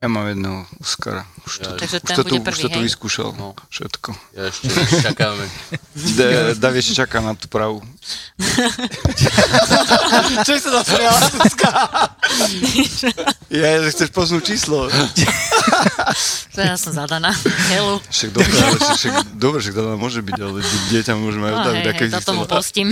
[0.00, 1.28] Ja mám jedného Oscara.
[1.44, 3.36] Už to, Takže už ten to, bude tu, už prvý, to tu vyskúšal.
[3.36, 3.52] No.
[3.68, 4.16] Všetko.
[4.32, 4.72] Ja ešte
[5.04, 5.44] čakáme.
[6.16, 7.84] Da- Dav ešte čaká na tú pravú.
[10.48, 11.68] Čo sa zasmiala Zuzka?
[13.52, 14.88] Ja, že chceš poznúť číslo.
[16.50, 17.30] Že ja som zadaná.
[17.70, 18.02] Helu.
[18.10, 20.58] Však dobre, ale však, však, dobre, však to môže byť, ale
[20.90, 22.88] dieťa môžeme aj No, odaviť, hej, hej, toto mu postím.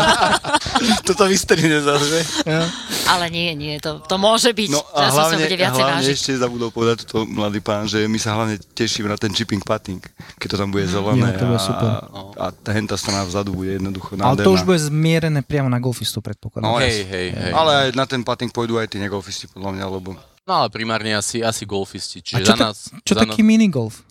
[1.08, 2.20] Toto vystrihne zase.
[3.08, 4.68] Ale nie, nie, to, to môže byť.
[4.70, 6.12] No Teraz a sa hlavne, bude a viacej vážiť.
[6.12, 10.00] ešte zabudol povedať toto mladý pán, že my sa hlavne tešíme na ten chipping putting,
[10.36, 11.88] keď to tam bude zelené Jo, to bude a, super.
[12.34, 14.46] a tá henta strana vzadu bude jednoducho Ale nádherná.
[14.46, 16.64] to už bude zmierené priamo na golfistu, predpokladám.
[16.64, 17.52] No, Hej, hej, hej.
[17.52, 20.16] Ale aj na ten putting pôjdu aj tí negolfisti, podľa mňa, lebo
[20.48, 22.18] No ale primárne asi, asi golfisti.
[22.18, 24.02] A Čiže čo, za ta, nás, čo za taký minigolf?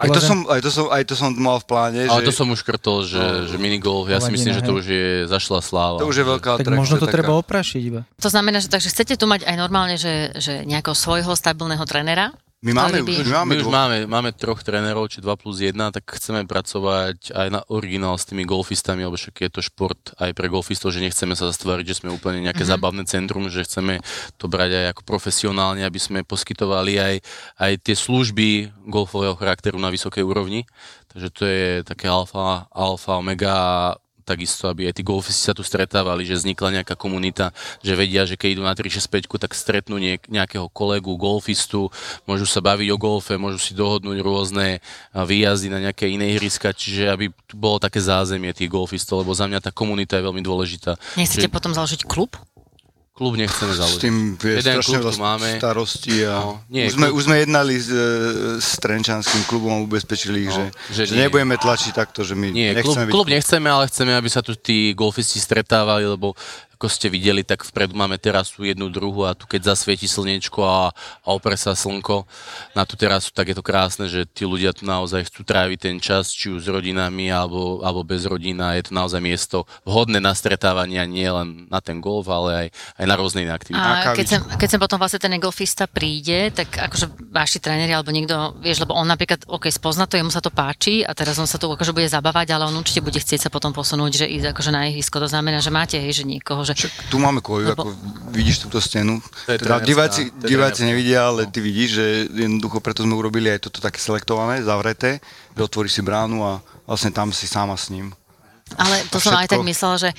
[0.00, 2.32] Aj to, som, aj, to som, aj to som mal v pláne, Ale že to
[2.32, 6.00] som už krtol, že, že minigolf, ja si myslím, že to už je zašla sláva.
[6.00, 6.80] to už je veľká Tak atrakcia.
[6.80, 7.14] možno to taká.
[7.20, 8.00] treba oprašiť iba.
[8.16, 12.32] To znamená, že takže chcete tu mať aj normálne, že, že nejakého svojho stabilného trénera,
[12.60, 15.72] My máme, už, my máme, My už máme, máme troch trénerov, či 2 plus 1,
[15.96, 20.36] tak chceme pracovať aj na originál s tými golfistami, lebo však je to šport aj
[20.36, 22.76] pre golfistov, že nechceme sa zastvoriť, že sme úplne nejaké mm-hmm.
[22.76, 24.04] zábavné centrum, že chceme
[24.36, 27.14] to brať aj ako profesionálne, aby sme poskytovali aj,
[27.64, 30.68] aj tie služby golfového charakteru na vysokej úrovni.
[31.16, 33.96] Takže to je také alfa, alfa, omega
[34.30, 37.50] takisto, aby aj tí golfisti sa tu stretávali, že vznikla nejaká komunita,
[37.82, 39.98] že vedia, že keď idú na 365, tak stretnú
[40.30, 41.90] nejakého kolegu, golfistu,
[42.30, 44.78] môžu sa baviť o golfe, môžu si dohodnúť rôzne
[45.10, 49.50] výjazdy na nejaké iné ihriska, čiže aby tu bolo také zázemie tých golfistov, lebo za
[49.50, 50.94] mňa tá komunita je veľmi dôležitá.
[51.18, 52.38] Nechcete Že potom založiť klub?
[53.20, 54.00] Klub nechceme S založiť.
[54.00, 55.48] tým je Jeden strašne klub máme.
[55.54, 58.00] starosti a No, nie, už, sme, klub- už sme jednali s, e,
[58.56, 61.28] s Trenčanským klubom a ubezpečili ich, No, že, že nie.
[61.28, 63.12] nebudeme tlačiť takto, že my Nie, klub, nechceme byť...
[63.12, 66.32] klub nechceme, ale chceme, aby sa tu tí golfisti stretávali, lebo
[66.80, 70.88] ako ste videli, tak vpredu máme terasu jednu druhú a tu keď zasvieti slniečko a,
[70.96, 72.24] a opre sa slnko
[72.72, 76.00] na tú terasu, tak je to krásne, že tí ľudia tu naozaj chcú tráviť ten
[76.00, 78.72] čas, či už s rodinami alebo, alebo bez rodina.
[78.80, 82.66] Je to naozaj miesto vhodné na stretávania nie len na ten golf, ale aj,
[82.96, 83.84] aj na rôzne iné aktivity.
[83.84, 88.08] A keď sem, keď sem potom vlastne ten golfista príde, tak akože vaši tréneri alebo
[88.08, 91.44] niekto, vieš, lebo on napríklad, OK, spozna to, jemu sa to páči a teraz on
[91.44, 94.56] sa tu akože bude zabávať, ale on určite bude chcieť sa potom posunúť, že ísť
[94.56, 95.20] akože na ihrisko.
[95.20, 97.88] To znamená, že máte, hej, že niekoho, že Však tu máme koju, Lebo- ako
[98.32, 99.22] vidíš túto stenu.
[99.46, 103.98] Teda diváci, diváci nevidia, ale ty vidíš, že jednoducho preto sme urobili aj toto také
[103.98, 105.18] selektované, zavreté,
[105.54, 106.52] že otvoríš si bránu a
[106.86, 108.14] vlastne tam si sama s ním.
[108.78, 110.10] Ale to som aj tak myslela, že,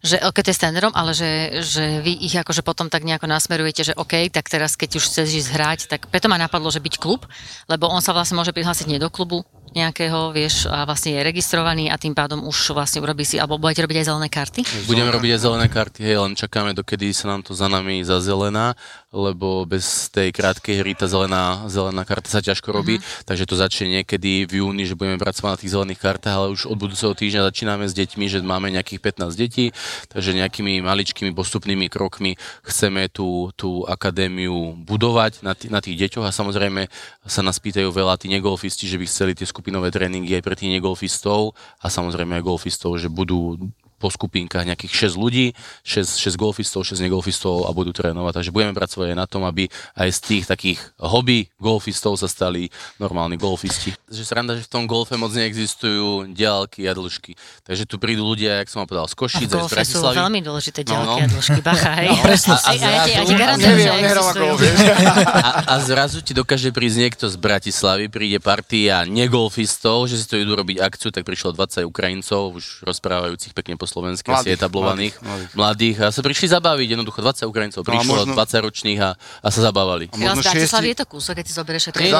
[0.00, 3.28] že OK, to je s trénerom, ale že, že vy ich akože potom tak nejako
[3.28, 6.80] nasmerujete, že OK, tak teraz keď už chceš ísť hrať, tak preto ma napadlo, že
[6.80, 7.28] byť klub,
[7.68, 11.88] lebo on sa vlastne môže prihlásiť nie do klubu nejakého, vieš, a vlastne je registrovaný
[11.92, 14.60] a tým pádom už vlastne urobí si, alebo budete robiť aj zelené karty.
[14.88, 18.78] Budeme robiť aj zelené karty, hej, len čakáme, dokedy sa nám to za nami zazelená,
[19.08, 23.24] lebo bez tej krátkej hry tá zelená, zelená karta sa ťažko robí, mm-hmm.
[23.24, 26.68] takže to začne niekedy v júni, že budeme pracovať na tých zelených kartách, ale už
[26.68, 29.72] od budúceho týždňa začíname s deťmi, že máme nejakých 15 detí,
[30.12, 32.36] takže nejakými maličkými postupnými krokmi
[32.68, 36.92] chceme tú, tú akadémiu budovať na, t- na tých deťoch a samozrejme
[37.24, 40.78] sa nás pýtajú veľa tí negolfisti, že by chceli tie skupinové tréningy aj pre tých
[40.78, 43.58] negolfistov a samozrejme aj golfistov, že budú
[43.98, 48.32] po skupinkách nejakých 6 ľudí, 6, 6 golfistov, 6 negolfistov a budú trénovať.
[48.38, 52.70] Takže budeme pracovať aj na tom, aby aj z tých takých hobby golfistov sa stali
[52.96, 53.90] normálni golfisti.
[54.06, 57.34] Že sranda, že v tom golfe moc neexistujú diálky a dĺžky.
[57.66, 59.68] Takže tu prídu ľudia, jak som vám povedal, z A v Košíc, aj z golfe
[59.68, 60.16] sú Bratislavy.
[60.16, 61.18] veľmi dôležité No, diaľky no.
[61.18, 62.08] a dĺžky, bacha, hej.
[62.22, 62.54] presne.
[62.54, 62.72] A, a,
[63.10, 64.54] ja ti garantujem, že existujú.
[65.48, 70.36] A, a zrazu ti dokáže prísť niekto z Bratislavy, príde partia negolfistov, že si to
[70.36, 73.87] idú robiť akciu, tak prišlo 20 Ukrajincov, už rozprávajúcich pekne po
[74.28, 75.50] asi Mladých, etablovaných, mladých, mladých.
[75.54, 79.48] mladých, a sa prišli zabaviť, jednoducho 20 Ukrajincov No prišlo, možno- 20 ročných a, a
[79.48, 80.04] sa zabávali.
[80.06, 82.14] A Ja možno šiesti- je to kúsok, keď si zoberieš, že to Nie je je
[82.14, 82.18] to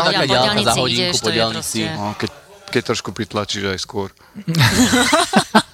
[0.75, 1.79] po hodinku ideš, po to je diaľnici.
[1.81, 1.95] proste...
[1.95, 2.31] No, keď,
[2.69, 4.09] keď trošku pritlačíš aj skôr.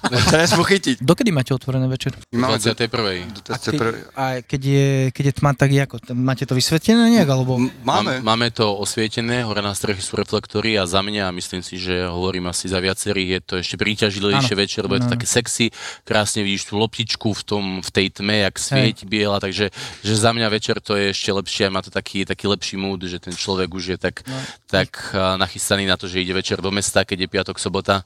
[0.05, 1.01] Teraz mu chytiť.
[1.01, 2.13] Dokedy máte otvorené večer?
[2.29, 3.25] Máme 21.
[3.25, 3.75] do- do- A keď,
[4.13, 5.95] a keď, je, keď je tma, tak ako?
[6.13, 7.25] Máte to vysvetené nejak?
[7.25, 7.57] Alebo...
[7.81, 8.21] Máme.
[8.21, 12.05] Máme to osvietené, hore na strechy sú reflektory a za mňa, a myslím si, že
[12.05, 14.61] hovorím asi za viacerých, je to ešte príťažilejšie Áno.
[14.61, 15.15] večer, lebo je to Áno.
[15.17, 15.65] také sexy,
[16.05, 19.73] krásne vidíš tú loptičku v, tom, v tej tme, jak svieti biela, takže
[20.05, 23.01] že za mňa večer to je ešte lepšie a má to taký, taký lepší mood,
[23.01, 24.37] že ten človek už je tak, No.
[24.69, 28.05] tak a, nachystaný na to, že ide večer do mesta, keď je piatok, sobota,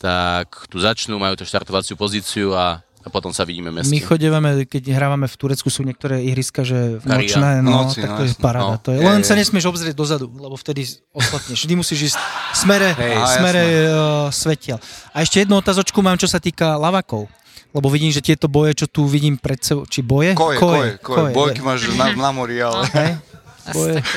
[0.00, 3.92] tak tu začnú, majú to štartovaciu pozíciu a, a potom sa vidíme v meste.
[3.92, 8.10] My chodevame, keď hrávame v Turecku, sú niektoré ihriska, že v nočné, no, Noci, tak
[8.12, 8.40] no, to je jasné.
[8.40, 8.76] paráda.
[8.76, 8.80] No.
[8.80, 8.98] To je.
[9.00, 9.28] Je, Len je.
[9.28, 11.68] sa nesmieš obzrieť dozadu, lebo vtedy oslepneš.
[11.68, 12.18] Vždy musíš ísť
[12.56, 13.62] smere, Hej, smere
[13.92, 14.80] uh, svetiel.
[15.12, 17.28] A ešte jednu otázočku mám, čo sa týka lavakov.
[17.70, 20.34] Lebo vidím, že tieto boje, čo tu vidím pred sebou, či boje?
[20.34, 21.30] Koje, koje, koje.
[21.30, 21.66] Bojky je.
[21.66, 22.82] máš na, na mori, ale...
[22.90, 23.10] Hej?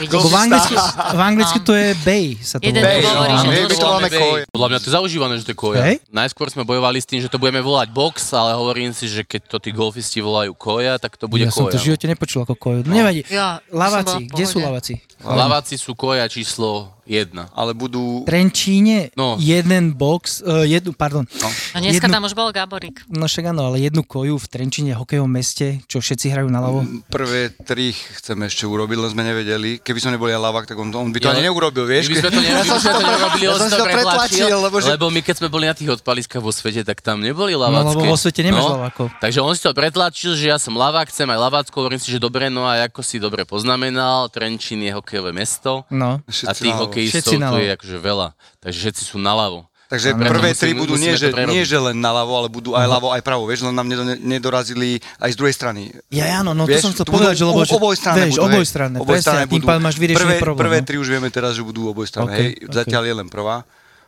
[0.07, 0.73] Lebo v anglicky,
[1.13, 1.65] v anglicky No.
[1.65, 2.79] to je bay, sa to Jeden.
[2.79, 4.21] Bay, hovorí, no, že my to to voláme Bej.
[4.21, 4.41] koje.
[4.49, 5.81] Podľa mňa to je zaužívané, že to je koja.
[5.83, 5.97] Hej?
[6.09, 9.41] Najskôr sme bojovali s tým, že to budeme volať box, ale hovorím si, že keď
[9.49, 11.85] to tí golfisti volajú koja, tak to bude ja som to v koja.
[11.89, 12.79] živote nepočul ako koju.
[12.85, 13.25] No, nevadí.
[13.27, 14.67] Ja v kde sú pohode.
[14.69, 14.93] laváci?
[15.19, 17.35] Laváci sú koja číslo 1.
[17.51, 18.23] Ale budú...
[18.23, 19.35] Trenčíne No.
[19.35, 23.03] jeden box, uh, jednu, pardon, No dneska jednu- tam už bol Gaborik.
[23.07, 26.79] no však áno, ale jednu koju v Trenčíne, hokejovom meste, čo všetci hrajú na ľavo.
[27.07, 29.77] Prvé tri chceme ešte urobiť, len sme nevedeli.
[29.77, 32.07] Keby som nebol ja lavák, tak on, on by to Ja- ani neurobil, vieš?
[32.07, 34.89] My by sme to, ne, by sme to nerobili, ja som to pretlačil, lebo že-
[34.89, 37.89] lebo my keď sme boli na tých odpaliskách vo svete, tak tam neboli No lavácké.
[37.93, 39.11] lebo vo svete nemáš lavákov.
[39.19, 42.17] Takže on si to pretlačil, že ja som lavák, chcem aj lavácko, hovorím si, že
[42.17, 46.21] dobre, no a ako si dobre poznamenal, Trenčín je hokejové mesto No.
[46.21, 46.51] a.
[46.93, 48.27] hokejistov Všetci tu je akože veľa,
[48.61, 49.65] takže všetci sú naľavo.
[49.83, 52.73] Takže Preto prvé musím- tri budú nie to že, nie, že len naľavo, ale budú
[52.73, 55.93] aj ľavo, aj pravo, vieš, len nám nedo- nedorazili aj z druhej strany.
[56.09, 57.61] Ja, áno, no to vieš, som chcel budú povedať, že lebo...
[57.61, 58.55] že- obojstranné vieš, budú, hej.
[58.57, 59.69] obojstranné, presne, Obojstranné a tým budú.
[59.69, 60.61] pádom máš vyriešený prvé, problém.
[60.65, 60.85] Prvé no.
[60.89, 62.73] tri už vieme teraz, že budú obojstranné, Ok, hej, ok.
[62.73, 63.55] zatiaľ je len prvá,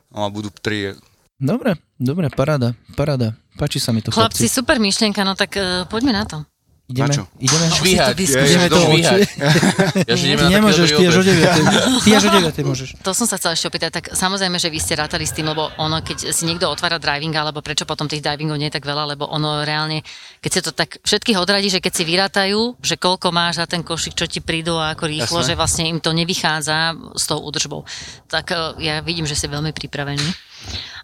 [0.10, 0.98] no a budú tri.
[1.38, 3.38] Dobre, dobre, paráda, paráda.
[3.54, 4.50] Páči sa mi to, Chlapci, chlapci.
[4.50, 6.42] super myšlienka, no tak uh, poďme na to.
[6.86, 7.24] Ideme, Na čo?
[7.42, 7.66] ideme.
[7.66, 8.14] Švíhať.
[8.14, 9.20] Ideme to Švíhať.
[10.10, 11.34] Ja, ideme nemôžeš, ty až o obed.
[11.34, 12.06] 9.
[12.06, 12.90] Ty až o 9 môžeš.
[13.02, 15.74] To som sa chcela ešte opýtať, tak samozrejme, že vy ste rátali s tým, lebo
[15.82, 19.18] ono, keď si niekto otvára driving, alebo prečo potom tých drivingov nie je tak veľa,
[19.18, 20.06] lebo ono reálne,
[20.46, 23.82] keď sa to tak všetkých odradí, že keď si vyrátajú, že koľko máš za ten
[23.82, 25.50] košík, čo ti prídu a ako rýchlo, Jasné.
[25.50, 27.82] že vlastne im to nevychádza s tou údržbou.
[28.30, 30.22] Tak eh, ja vidím, že ste veľmi pripravení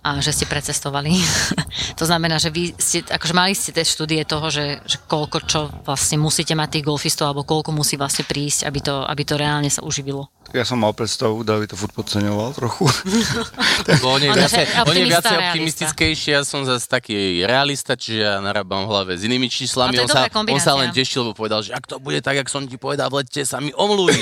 [0.01, 1.13] a že ste precestovali.
[1.99, 5.59] to znamená, že vy ste, akože mali ste tie štúdie toho, že, že koľko čo
[5.85, 9.69] vlastne musíte mať tých golfistov, alebo koľko musí vlastne prísť, aby to, aby to reálne
[9.69, 10.25] sa uživilo.
[10.51, 12.83] Ja som mal predstavu, David to furt podceňoval trochu.
[14.03, 18.83] On je, viacej, on je viacej optimistickejší, ja som zase taký realista, čiže ja narábam
[18.83, 19.95] v hlave s inými číslami.
[19.95, 22.49] Je on, sa, on sa len tešil, lebo povedal, že ak to bude tak, jak
[22.51, 24.19] som ti povedal v lete, sa mi omluvíš.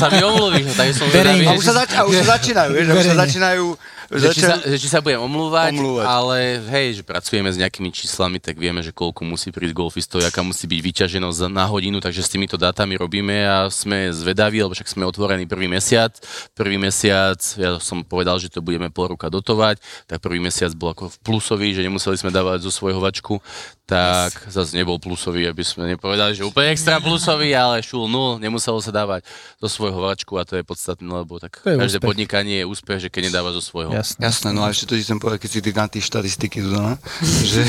[0.00, 1.44] sa mi omluvíš, no, tak som Verejne.
[1.44, 3.64] A zvedavý, už sa, zač- a už sa začínajú, vieš, už sa začínajú,
[4.08, 6.04] že či, sa, že či sa budem omlúvať, Omlúvať.
[6.04, 6.38] ale
[6.68, 10.68] hej, že pracujeme s nejakými číslami, tak vieme, že koľko musí prísť golfistov, aká musí
[10.68, 15.08] byť vyťaženosť na hodinu, takže s týmito dátami robíme a sme zvedaví, lebo však sme
[15.08, 16.12] otvorení prvý mesiac.
[16.52, 20.92] Prvý mesiac, ja som povedal, že to budeme pol roka dotovať, tak prvý mesiac bol
[20.92, 23.40] ako v plusový, že nemuseli sme dávať zo svojho vačku,
[23.88, 24.52] tak yes.
[24.52, 28.92] zase nebol plusový, aby sme nepovedali, že úplne extra plusový, ale šul nul, nemuselo sa
[28.92, 29.24] dávať
[29.56, 32.08] zo svojho vačku a to je podstatné, lebo tak To je každé úspech.
[32.12, 33.96] podnikanie je úspech, že keď nedáva zo svojho.
[33.96, 34.20] Jasné.
[34.20, 37.00] Jasné, no a ešte to ti chcem povedať, keď si ty na tie štatistiky no,
[37.48, 37.64] že,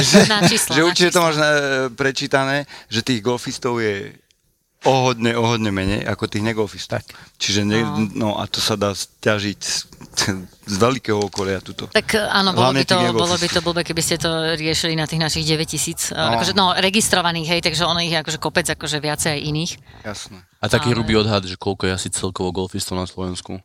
[0.00, 1.50] že, Na čísla, že určite to máš na,
[1.92, 4.16] prečítané, že tých golfistov je
[4.80, 7.00] o hodne, o hodne menej ako tých negolfistov.
[7.00, 7.04] Tak.
[7.36, 7.80] Čiže ne,
[8.16, 8.40] no.
[8.40, 9.84] a to sa dá stiažiť z,
[10.64, 11.92] z veľkého okolia tuto.
[11.92, 14.96] Tak eh, áno, bolo Hlavne by, to, bolo by to blbé, keby ste to riešili
[14.96, 16.16] na tých našich 9000, no.
[16.16, 16.32] No.
[16.40, 19.72] akože, no registrovaných, hej, takže ono ich je akože kopec, akože viacej aj iných.
[20.00, 20.38] Jasné.
[20.60, 23.60] A taký Ale- hrubý odhad, že koľko je asi celkovo golfistov na Slovensku?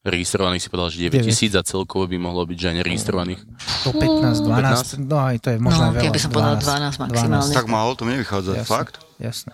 [0.00, 3.40] Registrovaných si povedal, že 9 tisíc a celkovo by mohlo byť, že aj neregistrovaných.
[3.84, 6.04] To 15, 12, no aj to je možno No, veľa.
[6.08, 7.52] keby som povedala 12 maximálne.
[7.52, 8.96] Tak málo to mne vychádza, Jasné, fakt?
[9.20, 9.52] Jasné.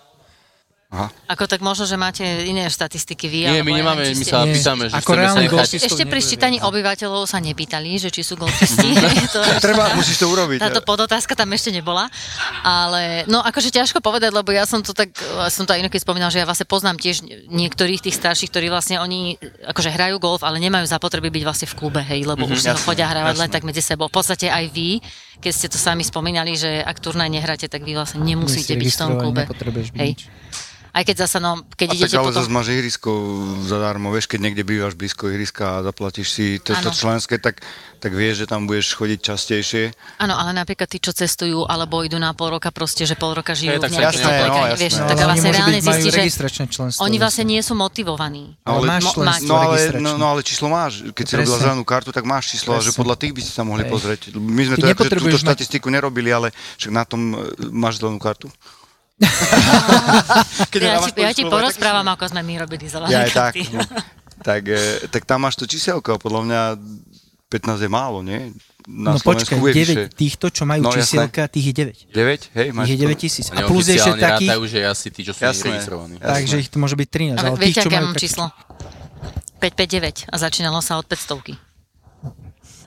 [0.87, 1.11] Aha.
[1.27, 4.47] Ako tak možno, že máte iné štatistiky vy, Nie, alebo my nemáme, neviem, my sa
[4.47, 4.55] Nie.
[4.55, 5.67] pýtame, že Ako chceme sa nechať...
[5.83, 8.95] Ešte, pri ščítaní obyvateľov sa nepýtali, že či sú golfisti.
[9.35, 10.63] to, Treba, musíš to urobiť.
[10.63, 12.07] Táto podotázka tam ešte nebola,
[12.63, 15.11] ale no akože ťažko povedať, lebo ja som to tak,
[15.51, 17.19] som to aj inokedy spomínal, že ja vlastne poznám tiež
[17.51, 19.35] niektorých tých starších, ktorí vlastne oni
[19.67, 22.79] akože hrajú golf, ale nemajú zapotreby byť vlastne v klube, hej, lebo už si ho
[22.79, 23.55] jasné, chodia hrávať len jasné.
[23.59, 24.07] tak medzi sebou.
[24.07, 25.03] V podstate aj vy,
[25.43, 28.97] keď ste to sami spomínali, že ak turnaj nehráte, tak vy vlastne nemusíte byť v
[28.97, 29.43] tom klube.
[29.43, 30.11] Byť Hej.
[30.15, 30.46] nič.
[30.97, 32.41] Aj keď zasa, no, keď A idete tak ale potom...
[32.41, 33.11] zase máš ihrisko
[33.69, 37.61] zadarmo, vieš, keď niekde bývaš blízko ihriska a zaplatíš si to, to členské, tak,
[38.01, 39.83] tak vieš, že tam budeš chodiť častejšie.
[40.17, 43.53] Áno, ale napríklad tí, čo cestujú, alebo idú na pol roka proste, že pol roka
[43.53, 44.81] žijú Je, tak v jasné, no, jasné.
[44.81, 47.01] vieš, No, tak ale vlastne reálne zistí, že registračné členstvo.
[47.05, 48.57] oni vlastne nie sú motivovaní.
[48.65, 49.47] Ale máš mo- členstvo.
[49.47, 51.05] No ale, no, no ale číslo máš.
[51.13, 51.45] Keď si Presne.
[51.45, 54.33] robil zelenú kartu, tak máš číslo že podľa tých by si sa mohli pozrieť.
[54.33, 56.49] My sme to nepotrebuješ túto štatistiku nerobili, ale
[56.81, 57.37] však na tom e,
[57.69, 58.49] máš zelenú kartu.
[60.71, 63.57] Keď Ja ti, ja ti porozprávam, ako sme my robili zelené Ja tak.
[63.67, 63.81] no.
[64.39, 66.61] tak, e, tak tam máš to číselko podľa mňa
[67.47, 68.51] 15 je málo, nie?
[68.85, 70.03] Na No počkaj, Slovensku je 9 vyššie.
[70.13, 71.03] týchto, čo majú No, jasné.
[71.25, 72.07] čísielka, tých je 9.
[72.07, 72.55] 9?
[72.55, 73.03] Hej, máš je to?
[73.03, 73.45] 9 tisíc.
[73.49, 75.65] A plus ešte takých, rátajú, že asi tí, čo sú Jasné.
[75.73, 76.15] registrovaní.
[76.15, 76.27] Jasné.
[76.29, 77.35] takže ich to môže byť 13.
[77.35, 78.45] A Ale viete, aké mám tak- číslo?
[79.59, 81.66] 559 a začínalo sa od 500.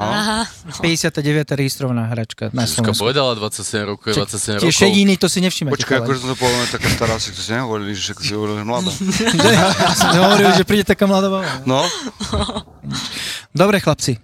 [0.01, 0.49] Aha.
[0.75, 1.21] 59.
[1.53, 2.97] registrovaná hračka na Slovensku.
[2.99, 4.25] povedala, 27 rokov je 27
[4.57, 4.73] Tie rokov.
[4.75, 5.77] šediny, to si nevšimate.
[5.77, 8.65] Počkaj, akože som to povedal, taká stará, si to si nehovorili, že si hovoril, že
[8.65, 8.91] mladá.
[10.01, 11.45] Som hovoril, že príde taká mladá baba.
[11.65, 11.85] No,
[13.53, 14.17] Dobre, chlapci.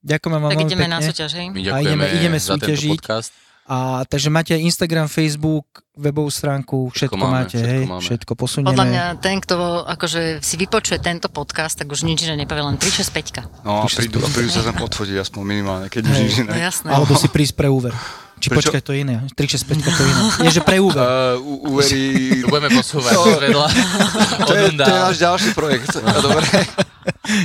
[0.00, 0.94] Ďakujem vám Tak veľmi ideme pekne.
[0.94, 1.46] na súťaž, hej?
[1.50, 2.90] My A ideme- ideme za tento súťažiť.
[2.90, 3.30] podcast.
[3.70, 5.62] A takže máte Instagram, Facebook,
[5.94, 8.02] webovú stránku, všetko, máme, máte, všetko hej, máme.
[8.02, 8.66] všetko posunieme.
[8.66, 9.54] Podľa mňa ten, kto
[9.86, 13.62] akože si vypočuje tento podcast, tak už nič iné nepovie, len 365.
[13.62, 16.66] no a prídu, a prídu sa tam odfotiť aspoň minimálne, keď už nič No iné.
[16.66, 16.90] jasné.
[16.90, 17.94] Alebo si prísť pre úver.
[18.40, 18.72] Či Prečo?
[18.72, 19.14] počkaj, to je iné.
[19.30, 20.22] 365 to je iné.
[20.40, 20.96] Je, že pre úver.
[21.10, 22.40] Uh, u- uverí...
[22.40, 23.66] Tu budeme posúvať To- vedľa.
[24.48, 25.92] To je, to je náš ďalší projekt.
[25.94, 26.48] Dobre.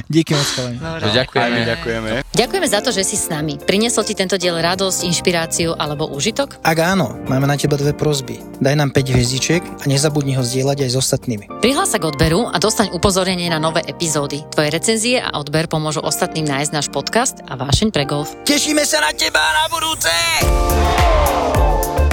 [0.08, 0.48] Díky moc.
[0.82, 1.60] Aj Ďakujeme.
[1.66, 2.10] ďakujeme.
[2.32, 3.56] Ďakujeme za to, že si s nami.
[3.58, 6.60] Priniesol ti tento diel radosť, inšpiráciu alebo užitok?
[6.62, 8.40] Ak áno, máme na teba dve prozby.
[8.58, 11.46] Daj nám 5 hviezdičiek a nezabudni ho zdieľať aj s ostatnými.
[11.60, 14.44] Prihlás sa k odberu a dostaň upozornenie na nové epizódy.
[14.50, 18.32] Tvoje recenzie a odber pomôžu ostatným nájsť náš podcast a vášeň pre golf.
[18.44, 20.85] Tešíme sa na teba na budúce!
[20.86, 22.05] Gol!